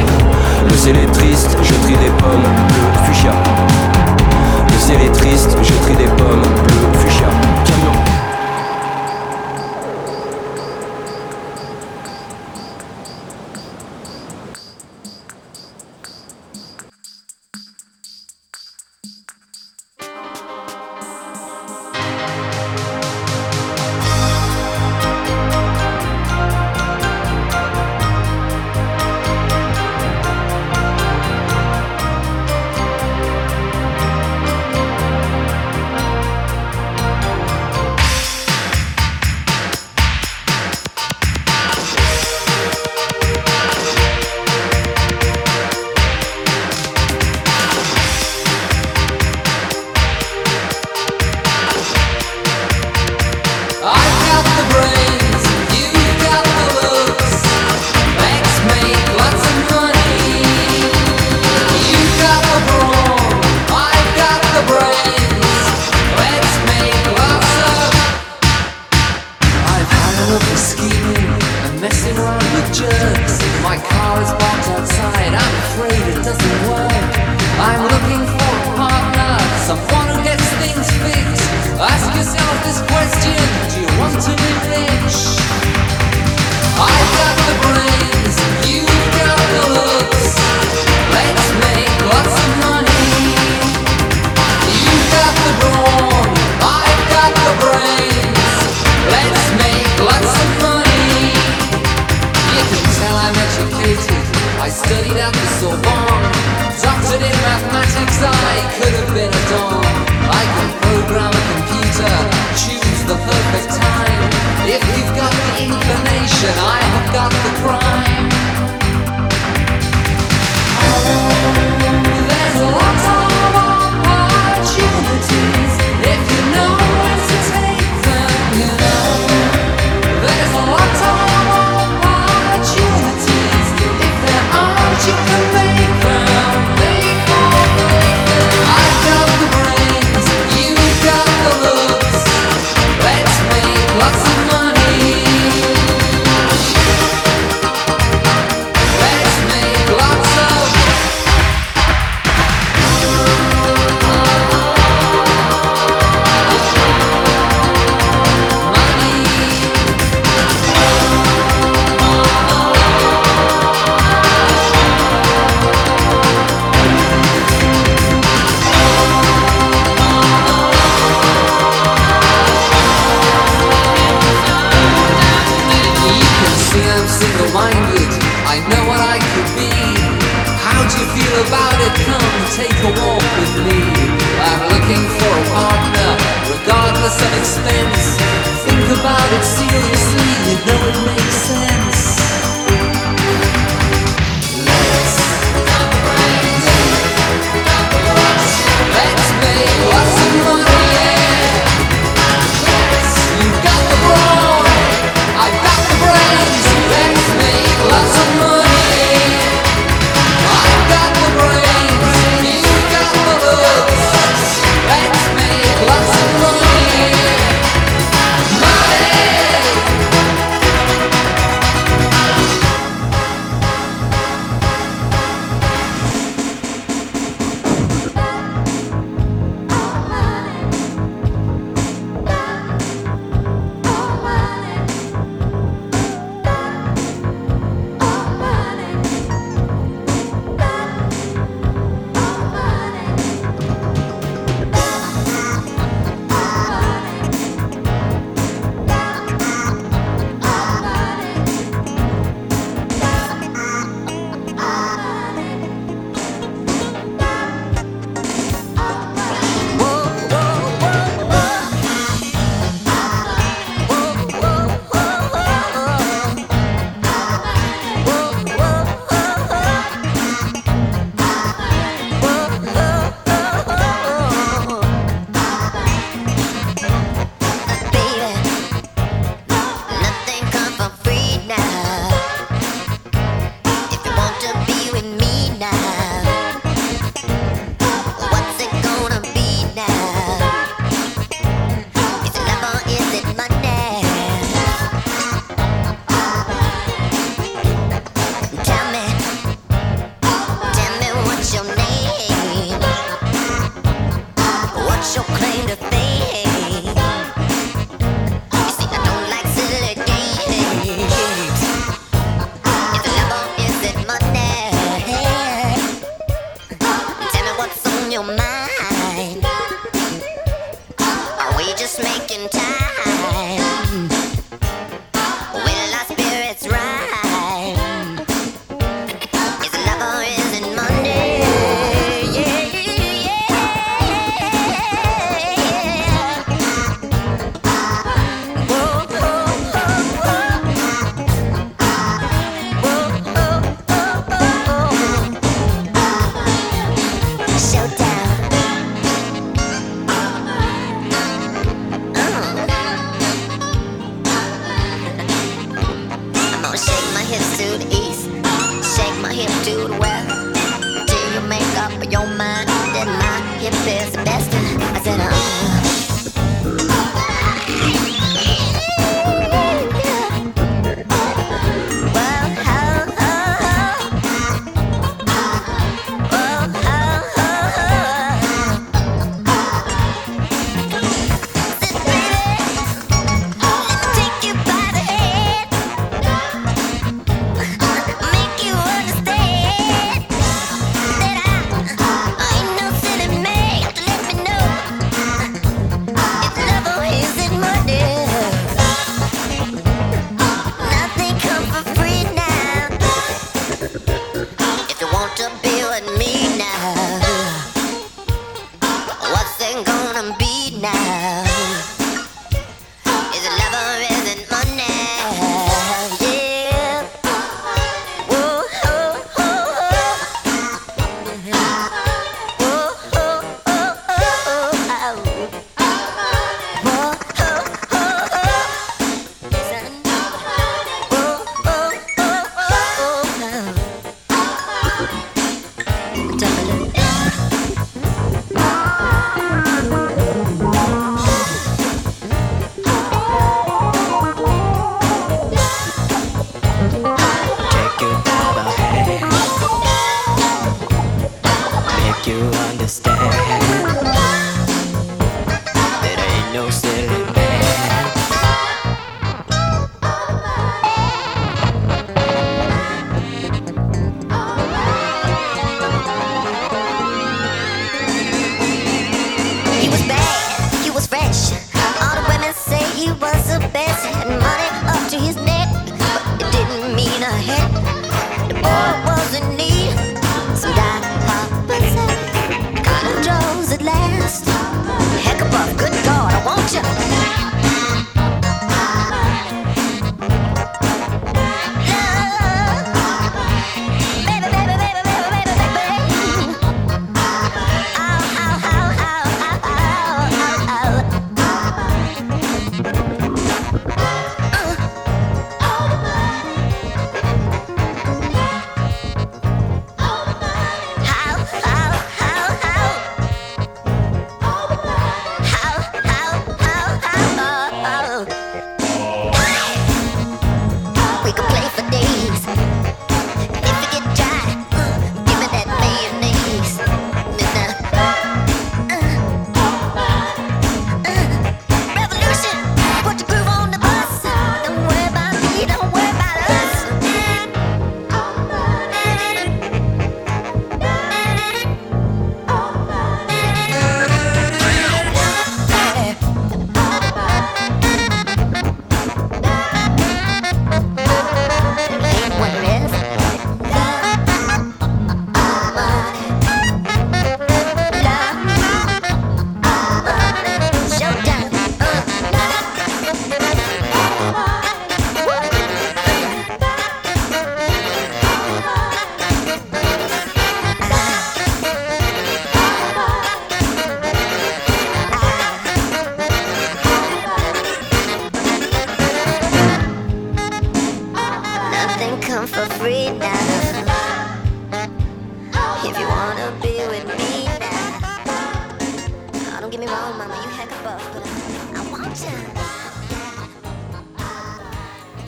Le 0.70 0.76
ciel 0.78 0.98
est 0.98 1.12
triste, 1.12 1.58
je 1.64 1.74
trie 1.74 1.98
des 1.98 2.12
pommes. 2.22 2.44
Bleu, 2.68 2.84
fuchsia. 3.06 3.32
Le 4.68 4.80
ciel 4.80 5.02
est 5.02 5.14
triste, 5.14 5.58
je 5.64 5.74
trie 5.84 5.96
des 5.96 6.12
pommes. 6.18 6.44
Bleu, 6.68 7.00
fuchsia. 7.00 7.05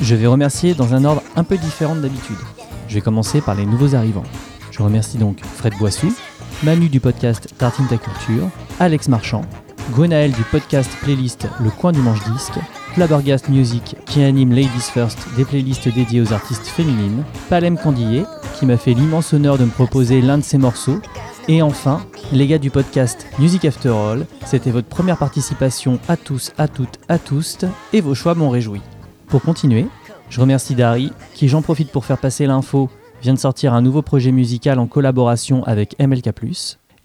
Je 0.08 0.16
vais 0.16 0.28
remercier 0.28 0.74
dans 0.74 0.94
un 0.94 1.04
ordre 1.04 1.22
un 1.36 1.44
peu 1.44 1.58
différent 1.58 1.94
de 1.94 2.00
d'habitude. 2.00 2.38
Je 2.88 2.94
vais 2.94 3.02
commencer 3.02 3.42
par 3.42 3.56
les 3.56 3.66
nouveaux 3.66 3.94
arrivants. 3.94 4.24
Je 4.72 4.82
remercie 4.82 5.18
donc 5.18 5.42
Fred 5.44 5.74
Boissou, 5.78 6.14
Manu 6.64 6.88
du 6.88 7.02
podcast 7.02 7.50
Tartine 7.58 7.88
ta 7.88 7.98
culture, 7.98 8.48
Alex 8.80 9.10
Marchand, 9.10 9.42
Gwenaël 9.92 10.32
du 10.32 10.44
podcast 10.44 10.90
playlist 11.02 11.50
Le 11.62 11.70
coin 11.72 11.92
du 11.92 12.00
manche 12.00 12.24
disque, 12.24 12.58
Flabbergast 12.94 13.50
Music 13.50 13.98
qui 14.06 14.24
anime 14.24 14.52
Ladies 14.54 14.80
First 14.80 15.28
des 15.36 15.44
playlists 15.44 15.94
dédiées 15.94 16.22
aux 16.22 16.32
artistes 16.32 16.68
féminines, 16.68 17.26
Palem 17.50 17.78
Candillé 17.78 18.24
qui 18.58 18.66
m'a 18.66 18.78
fait 18.78 18.94
l'immense 18.94 19.34
honneur 19.34 19.58
de 19.58 19.66
me 19.66 19.72
proposer 19.72 20.22
l'un 20.22 20.38
de 20.38 20.44
ses 20.44 20.58
morceaux, 20.58 21.02
et 21.50 21.62
enfin 21.62 22.00
les 22.32 22.48
gars 22.48 22.60
du 22.60 22.70
podcast 22.70 23.28
Music 23.40 23.66
After 23.66 23.90
All, 23.90 24.26
c'était 24.46 24.72
votre 24.72 24.88
première 24.88 25.18
participation 25.18 26.00
à 26.08 26.16
tous, 26.16 26.54
à 26.58 26.70
toutes, 26.70 26.98
à 27.10 27.20
tous, 27.20 27.58
et 27.92 28.00
vos 28.00 28.16
choix 28.16 28.36
m'ont 28.36 28.50
réjoui. 28.50 28.80
Pour 29.28 29.42
continuer, 29.42 29.88
je 30.30 30.42
remercie 30.42 30.76
Dari, 30.76 31.12
qui 31.34 31.48
j'en 31.48 31.62
profite 31.62 31.92
pour 31.92 32.06
faire 32.06 32.18
passer 32.18 32.46
l'info, 32.46 32.90
vient 33.22 33.34
de 33.34 33.40
sortir 33.40 33.74
un 33.74 33.82
nouveau 33.82 34.02
projet 34.02 34.32
musical 34.32 34.80
en 34.80 34.88
collaboration 34.88 35.64
avec 35.64 35.98
MLK+, 36.00 36.30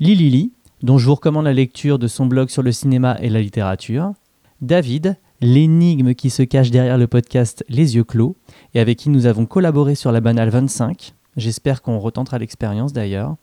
Lilili, 0.01 0.53
dont 0.83 0.99
je 0.99 1.07
vous 1.07 1.15
recommande 1.15 1.45
la 1.45 1.53
lecture 1.53 1.99
de 1.99 2.09
son 2.09 2.27
blog 2.27 2.49
sur 2.49 2.63
le 2.63 2.73
cinéma 2.73 3.17
et 3.21 3.29
la 3.29 3.41
littérature, 3.41 4.13
David, 4.61 5.17
l'énigme 5.41 6.15
qui 6.15 6.31
se 6.31 6.43
cache 6.43 6.71
derrière 6.71 6.99
le 6.99 7.07
podcast 7.07 7.65
Les 7.69 7.97
yeux 7.97 8.05
clos, 8.05 8.37
et 8.75 8.81
avec 8.81 8.99
qui 8.99 9.11
nous 9.11 9.27
avons 9.27 9.47
collaboré 9.47 9.95
sur 9.95 10.13
la 10.13 10.21
banale 10.21 10.51
25, 10.51 11.15
j'espère 11.37 11.83
qu'on 11.83 11.99
retentera 11.99 12.39
l'expérience 12.39 12.93
d'ailleurs, 12.93 13.37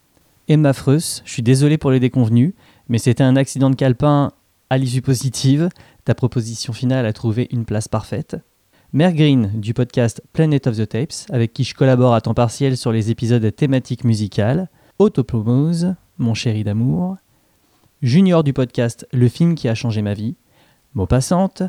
Emma 0.47 0.73
Freus, 0.73 1.21
je 1.25 1.31
suis 1.31 1.43
désolé 1.43 1.77
pour 1.77 1.91
les 1.91 1.99
déconvenus, 1.99 2.53
mais 2.87 2.97
c'était 2.97 3.23
un 3.23 3.35
accident 3.35 3.69
de 3.69 3.75
calepin. 3.75 4.31
À 4.71 4.77
l'issue 4.77 5.01
positive, 5.01 5.69
ta 6.05 6.15
proposition 6.15 6.73
finale 6.73 7.05
a 7.05 7.13
trouvé 7.13 7.47
une 7.51 7.65
place 7.65 7.87
parfaite, 7.87 8.37
Mère 8.91 9.13
Green 9.13 9.51
du 9.53 9.75
podcast 9.75 10.19
Planet 10.33 10.65
of 10.65 10.75
the 10.75 10.89
Tapes, 10.89 11.29
avec 11.29 11.53
qui 11.53 11.63
je 11.63 11.75
collabore 11.75 12.15
à 12.15 12.21
temps 12.21 12.33
partiel 12.33 12.75
sur 12.75 12.91
les 12.91 13.11
épisodes 13.11 13.55
thématiques 13.55 14.03
musicales, 14.03 14.67
Autoplomose, 14.97 15.93
mon 16.17 16.33
chéri 16.33 16.63
d'amour, 16.63 17.17
Junior 18.01 18.43
du 18.43 18.51
podcast 18.51 19.07
Le 19.13 19.29
film 19.29 19.53
qui 19.53 19.67
a 19.67 19.75
changé 19.75 20.01
ma 20.01 20.15
vie, 20.15 20.37
Maupassante, 20.95 21.61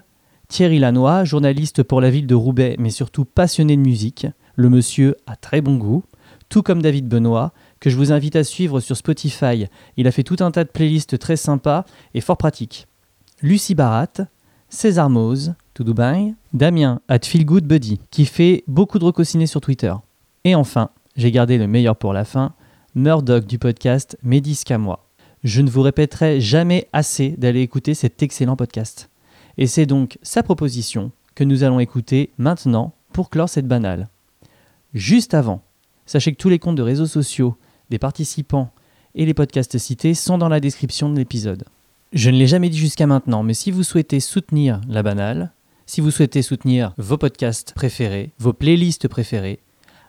Thierry 0.49 0.79
Lannoy, 0.79 1.27
journaliste 1.27 1.83
pour 1.83 2.01
la 2.01 2.09
ville 2.09 2.27
de 2.27 2.35
Roubaix 2.35 2.77
mais 2.79 2.89
surtout 2.89 3.27
passionné 3.27 3.77
de 3.77 3.83
musique, 3.83 4.27
le 4.55 4.71
monsieur 4.71 5.15
a 5.27 5.37
très 5.37 5.61
bon 5.61 5.77
goût, 5.77 6.05
tout 6.49 6.63
comme 6.63 6.81
David 6.81 7.07
Benoît, 7.07 7.53
que 7.81 7.91
je 7.91 7.99
vous 7.99 8.13
invite 8.13 8.37
à 8.37 8.45
suivre 8.45 8.81
sur 8.81 8.97
Spotify. 8.97 9.67
Il 9.99 10.09
a 10.09 10.11
fait 10.11 10.23
tout 10.23 10.39
un 10.41 10.51
tas 10.51 10.65
de 10.65 10.71
playlists 10.71 11.19
très 11.19 11.37
sympas 11.37 11.85
et 12.15 12.23
fort 12.23 12.39
pratiques. 12.39 12.87
Lucie 13.43 13.75
Barat, 13.75 14.25
César 14.71 15.11
Mose, 15.11 15.53
Damien, 16.53 17.01
at 17.09 17.21
Feelgood 17.25 17.65
Buddy, 17.65 18.01
qui 18.11 18.27
fait 18.27 18.65
beaucoup 18.67 18.99
de 18.99 19.05
recossinés 19.05 19.47
sur 19.47 19.61
Twitter. 19.61 19.95
Et 20.45 20.55
enfin, 20.55 20.91
j'ai 21.17 21.31
gardé 21.31 21.59
le 21.59 21.67
meilleur 21.67 21.97
pour 21.97 22.13
la 22.13 22.25
fin, 22.25 22.53
Murdoch 22.95 23.47
du 23.47 23.59
podcast 23.59 24.19
Mes 24.23 24.41
disques 24.41 24.71
à 24.71 24.79
moi. 24.79 25.07
Je 25.43 25.63
ne 25.63 25.71
vous 25.71 25.83
répéterai 25.83 26.41
jamais 26.41 26.89
assez 26.93 27.31
d'aller 27.31 27.63
écouter 27.63 27.95
cet 27.95 28.23
excellent 28.23 28.57
podcast. 28.57 29.09
Et 29.59 29.67
c'est 29.67 29.87
donc 29.87 30.19
sa 30.23 30.43
proposition 30.43 31.13
que 31.35 31.45
nous 31.45 31.63
allons 31.63 31.81
écouter 31.81 32.31
maintenant 32.37 32.93
pour 33.13 33.31
clore 33.31 33.49
cette 33.49 33.69
banale. 33.69 34.09
Juste 34.93 35.35
avant, 35.35 35.63
sachez 36.05 36.33
que 36.33 36.37
tous 36.37 36.49
les 36.49 36.59
comptes 36.59 36.77
de 36.77 36.83
réseaux 36.83 37.07
sociaux 37.07 37.57
des 37.89 37.99
participants 37.99 38.71
et 39.15 39.25
les 39.25 39.35
podcasts 39.35 39.79
cités 39.79 40.15
sont 40.15 40.39
dans 40.39 40.49
la 40.49 40.61
description 40.61 41.11
de 41.11 41.17
l'épisode. 41.17 41.65
Je 42.13 42.31
ne 42.31 42.37
l'ai 42.37 42.47
jamais 42.47 42.71
dit 42.71 42.79
jusqu'à 42.79 43.07
maintenant, 43.07 43.43
mais 43.43 43.55
si 43.55 43.71
vous 43.71 43.83
souhaitez 43.83 44.21
soutenir 44.21 44.81
la 44.89 45.03
banale, 45.03 45.53
si 45.91 46.01
vous 46.01 46.12
souhaitez 46.12 46.41
soutenir 46.43 46.95
vos 46.99 47.19
podcasts 47.19 47.73
préférés, 47.73 48.31
vos 48.39 48.53
playlists 48.53 49.09
préférées, 49.09 49.59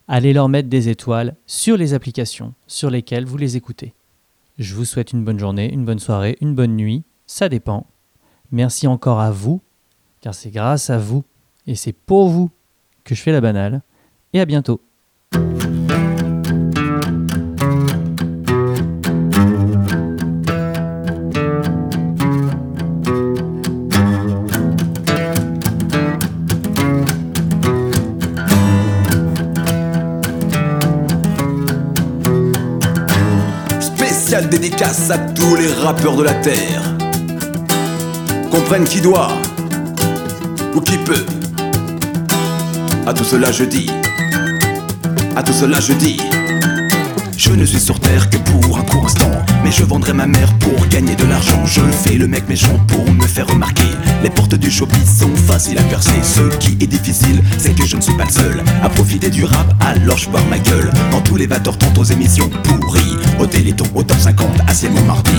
allez 0.08 0.32
leur 0.32 0.48
mettre 0.48 0.70
des 0.70 0.90
étoiles 0.90 1.36
sur 1.48 1.76
les 1.76 1.96
applications 1.96 2.54
sur 2.68 2.92
lesquelles 2.92 3.26
vous 3.26 3.38
les 3.38 3.58
écoutez. 3.58 3.96
Je 4.60 4.76
vous 4.76 4.86
souhaite 4.86 5.12
une 5.12 5.24
bonne 5.24 5.40
journée, 5.40 5.74
une 5.74 5.84
bonne 5.84 5.98
soirée, 5.98 6.38
une 6.40 6.54
bonne 6.54 6.76
nuit, 6.76 7.02
ça 7.26 7.50
dépend. 7.50 7.88
Merci 8.52 8.86
encore 8.86 9.20
à 9.22 9.32
vous, 9.32 9.60
car 10.22 10.36
c'est 10.36 10.52
grâce 10.52 10.92
à 10.92 11.00
vous 11.00 11.24
et 11.66 11.74
c'est 11.74 11.94
pour 11.94 12.30
vous 12.30 12.52
que 13.04 13.16
je 13.16 13.22
fais 13.24 13.32
la 13.32 13.42
banale. 13.42 13.82
Et 14.34 14.40
à 14.40 14.46
bientôt. 14.46 14.82
Dédicace 34.82 35.12
à 35.12 35.20
tous 35.20 35.56
les 35.58 35.72
rappeurs 35.72 36.16
de 36.16 36.24
la 36.24 36.34
terre. 36.34 36.82
Comprennent 38.50 38.86
qui 38.86 39.00
doit 39.00 39.30
ou 40.74 40.82
qui 40.82 40.98
peut. 40.98 41.24
À 43.06 43.14
tout 43.14 43.24
cela 43.24 43.52
je 43.52 43.64
dis, 43.64 43.92
à 45.36 45.44
tout 45.44 45.54
cela 45.54 45.80
je 45.80 45.94
dis. 45.94 46.18
Je 47.44 47.50
ne 47.54 47.66
suis 47.66 47.80
sur 47.80 48.00
terre 48.00 48.30
que 48.30 48.38
pour 48.38 48.78
un 48.78 48.84
court 48.84 49.04
instant. 49.04 49.32
Mais 49.64 49.72
je 49.72 49.84
vendrai 49.84 50.14
ma 50.14 50.28
mère 50.28 50.54
pour 50.60 50.88
gagner 50.90 51.16
de 51.16 51.26
l'argent. 51.26 51.66
Je 51.66 51.82
fais 51.82 52.16
le 52.16 52.28
mec 52.28 52.48
méchant 52.48 52.78
pour 52.88 53.12
me 53.12 53.26
faire 53.26 53.48
remarquer. 53.48 53.90
Les 54.22 54.30
portes 54.30 54.54
du 54.54 54.70
showbiz 54.70 55.22
sont 55.22 55.36
faciles 55.36 55.80
à 55.80 55.82
percer. 55.82 56.22
Ce 56.22 56.56
qui 56.58 56.74
est 56.74 56.88
difficile, 56.88 57.42
c'est 57.58 57.74
que 57.74 57.84
je 57.84 57.96
ne 57.96 58.02
suis 58.02 58.14
pas 58.14 58.26
le 58.26 58.32
seul 58.32 58.64
À 58.84 58.90
profiter 58.90 59.32
du 59.32 59.44
rap, 59.44 59.74
alors 59.80 60.20
je 60.20 60.30
barre 60.30 60.46
ma 60.52 60.60
gueule. 60.60 60.92
Quand 61.10 61.22
tous 61.22 61.36
les 61.36 61.48
vateurs 61.48 61.80
tentent 61.80 61.98
aux 61.98 62.04
émissions 62.04 62.48
pourries 62.64 63.18
Au 63.40 63.48
téléthon, 63.48 63.86
au 63.96 64.04
top 64.04 64.20
50, 64.20 64.48
à 64.60 64.90
mon 64.92 65.02
mardi 65.02 65.32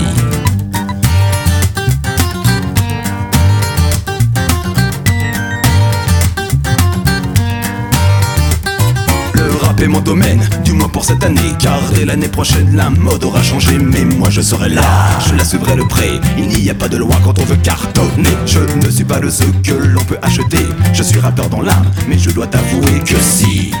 Mon 9.87 9.99
domaine, 9.99 10.39
du 10.63 10.71
moins 10.71 10.87
pour 10.87 11.03
cette 11.03 11.23
année. 11.23 11.53
Car 11.59 11.79
dès 11.93 12.05
l'année 12.05 12.29
prochaine 12.29 12.75
la 12.75 12.89
mode 12.89 13.23
aura 13.25 13.43
changé 13.43 13.77
Mais 13.77 14.05
moi 14.05 14.29
je 14.29 14.41
serai 14.41 14.69
là, 14.69 14.81
je 15.27 15.35
la 15.35 15.43
suivrai 15.43 15.75
de 15.75 15.83
près 15.83 16.19
Il 16.37 16.47
n'y 16.47 16.69
a 16.69 16.73
pas 16.73 16.87
de 16.87 16.97
loi 16.97 17.15
quand 17.23 17.37
on 17.37 17.43
veut 17.43 17.57
cartonner. 17.57 18.29
Je 18.45 18.59
ne 18.59 18.89
suis 18.89 19.03
pas 19.03 19.19
de 19.19 19.29
ceux 19.29 19.51
que 19.61 19.73
l'on 19.73 20.03
peut 20.05 20.17
acheter. 20.21 20.65
Je 20.93 21.03
suis 21.03 21.19
rappeur 21.19 21.49
dans 21.49 21.61
l'âme, 21.61 21.85
mais 22.07 22.17
je 22.17 22.31
dois 22.31 22.47
t'avouer 22.47 23.01
que 23.01 23.19
si 23.19 23.71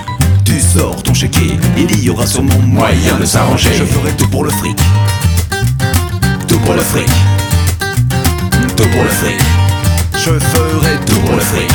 tu 0.43 0.59
sors 0.59 1.01
ton 1.03 1.13
chéquier 1.13 1.57
Il 1.77 2.03
y 2.03 2.09
aura 2.09 2.27
sûrement 2.27 2.59
moyen 2.59 3.17
de 3.17 3.25
s'arranger. 3.25 3.69
Je 3.73 3.85
ferai 3.85 4.11
tout 4.11 4.27
pour 4.27 4.43
le 4.43 4.51
fric. 4.51 4.77
Tout 6.47 6.59
pour 6.59 6.73
le 6.73 6.81
fric. 6.81 7.09
Tout 8.75 8.87
pour 8.89 9.03
le 9.03 9.09
fric. 9.09 9.39
Je 10.15 10.31
ferai 10.31 10.97
tout 11.05 11.19
pour 11.21 11.35
le 11.35 11.41
fric. 11.41 11.71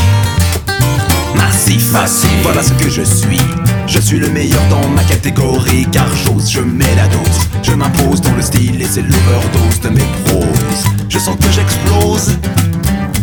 Massif, 1.34 1.92
massif, 1.92 2.30
voilà 2.42 2.62
ce 2.62 2.72
que 2.72 2.90
je 2.90 3.02
suis. 3.02 3.40
Je 3.88 4.00
suis 4.00 4.18
le 4.18 4.28
meilleur 4.28 4.60
dans 4.68 4.86
ma 4.90 5.02
catégorie, 5.02 5.86
car 5.90 6.06
j'ose, 6.14 6.50
je 6.50 6.60
mets 6.60 6.94
la 6.94 7.08
dose. 7.08 7.40
Je 7.62 7.72
m'impose 7.72 8.20
dans 8.20 8.34
le 8.34 8.42
style 8.42 8.82
et 8.82 8.86
c'est 8.86 9.02
l'overdose 9.02 9.80
de 9.82 9.88
mes 9.88 10.04
proses. 10.26 10.84
Je 11.08 11.18
sens 11.18 11.36
que 11.36 11.50
j'explose, 11.50 12.36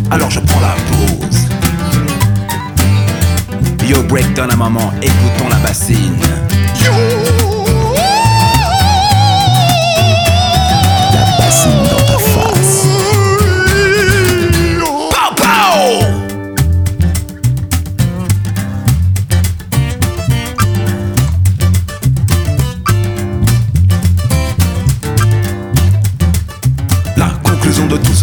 alors 0.09 0.31
je 0.31 0.39
prends 0.39 0.59
la 0.59 0.75
pause. 0.89 1.47
Yo, 3.87 4.01
break 4.03 4.33
down 4.33 4.49
à 4.51 4.55
maman, 4.55 4.91
écoutons 5.01 5.49
la 5.49 5.57
bassine. 5.57 6.17
La 11.13 11.37
bassine 11.37 11.84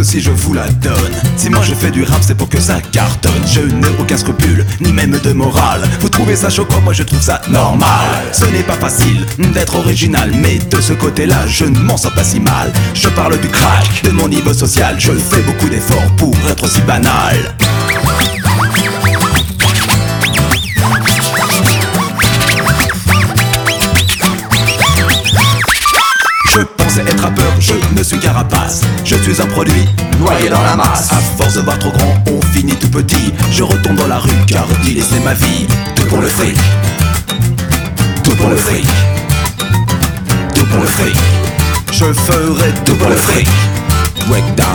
Si 0.02 0.20
je 0.20 0.30
vous 0.30 0.52
la 0.52 0.68
donne. 0.68 1.12
Si 1.36 1.48
moi 1.48 1.60
je 1.62 1.74
fais 1.74 1.90
du 1.90 2.02
rap 2.02 2.18
c'est 2.22 2.34
pour 2.34 2.48
que 2.48 2.60
ça 2.60 2.80
cartonne. 2.80 3.32
Je 3.46 3.60
n'ai 3.60 3.88
aucun 4.00 4.16
scrupule, 4.16 4.66
ni 4.80 4.92
même 4.92 5.16
de 5.18 5.32
morale. 5.32 5.82
Vous 6.00 6.08
trouvez 6.08 6.34
ça 6.34 6.50
choquant, 6.50 6.80
moi 6.80 6.92
je 6.92 7.04
trouve 7.04 7.20
ça 7.20 7.40
normal. 7.48 7.88
Ce 8.32 8.44
n'est 8.46 8.64
pas 8.64 8.74
facile 8.74 9.24
d'être 9.54 9.76
original 9.76 10.30
Mais 10.34 10.58
de 10.58 10.80
ce 10.80 10.92
côté-là 10.92 11.46
je 11.46 11.64
ne 11.66 11.78
m'en 11.78 11.96
sors 11.96 12.12
pas 12.14 12.24
si 12.24 12.40
mal. 12.40 12.72
Je 12.94 13.08
parle 13.10 13.38
du 13.40 13.48
crack, 13.48 14.02
de 14.02 14.10
mon 14.10 14.28
niveau 14.28 14.52
social. 14.52 14.96
Je 14.98 15.12
fais 15.12 15.42
beaucoup 15.42 15.68
d'efforts 15.68 16.16
pour 16.16 16.34
être 16.50 16.68
si 16.68 16.80
banal. 16.82 17.36
Je 26.54 26.60
pensais 26.76 27.02
être 27.02 27.22
rappeur, 27.22 27.52
je 27.60 27.74
ne 27.96 28.02
suis 28.02 28.18
carapace 28.18 28.82
force 31.36 31.54
de 31.54 31.60
voir 31.60 31.78
trop 31.78 31.90
grand, 31.90 32.14
on 32.28 32.40
finit 32.52 32.74
tout 32.76 32.88
petit. 32.88 33.32
Je 33.50 33.62
retourne 33.62 33.96
dans 33.96 34.06
la 34.06 34.18
rue 34.18 34.30
car 34.46 34.66
dealer 34.82 35.02
c'est 35.02 35.20
ma 35.20 35.34
vie. 35.34 35.66
Tout 35.94 36.04
pour 36.06 36.20
le 36.20 36.28
fric. 36.28 36.56
Tout 38.22 38.34
pour 38.36 38.48
le 38.48 38.56
fric. 38.56 38.86
Tout 40.54 40.66
pour 40.66 40.80
le 40.80 40.86
fric. 40.86 41.16
Je 41.92 42.12
ferai 42.12 42.72
tout 42.84 42.94
pour 42.96 43.08
le 43.08 43.16
fric. 43.16 43.48
Breakdown. 44.28 44.66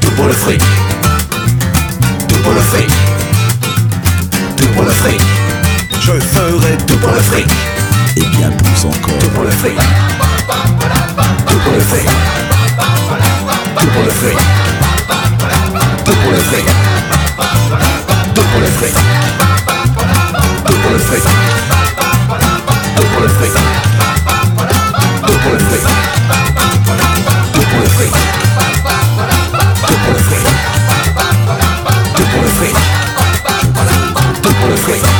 Tout 0.00 0.10
pour 0.16 0.26
le 0.26 0.32
fric. 0.32 0.62
Tout 2.28 2.38
pour 2.42 2.52
le 2.52 2.60
fric 2.60 3.07
pour 4.78 4.86
le 4.86 4.92
fric. 4.92 5.20
Je 6.00 6.12
ferai 6.12 6.76
tout 6.86 6.96
pour 6.98 7.10
le 7.10 7.20
fric. 7.20 7.50
Et 8.16 8.22
bien 8.36 8.48
plus 8.50 8.84
encore. 8.84 9.18
Tout 9.18 9.28
pour 9.30 9.42
le 9.42 9.50
fric. 9.50 9.76
Tout 11.46 11.58
pour 11.64 11.72
le 11.72 11.80
fric. 11.80 12.06
Tout 13.78 13.86
pour 13.92 14.02
le 14.04 14.10
fric. 14.10 14.38
Tout 16.04 16.14
pour 16.22 16.30
le 16.30 16.38
fric. 16.38 16.64
Tout 18.34 18.42
pour 18.52 18.60
le 18.60 18.68
fric. 18.68 18.94
Tout 20.64 20.76
pour 20.82 20.90
le 20.92 20.98
fric. 20.98 21.24
Tout 22.96 23.06
pour 23.12 23.22
le 23.22 23.28
fric. 23.28 23.52
Tout 25.26 25.38
pour 25.42 25.52
le 25.52 25.58
fric. 25.58 25.82
Pour 27.52 27.80
le 27.80 27.88
fric. 27.88 28.12
Pour 28.12 30.12
le 30.12 30.18
fric. 30.18 30.44
Pour 32.14 32.42
le 32.42 32.48
fric. 32.48 32.97
Africa. 34.70 35.17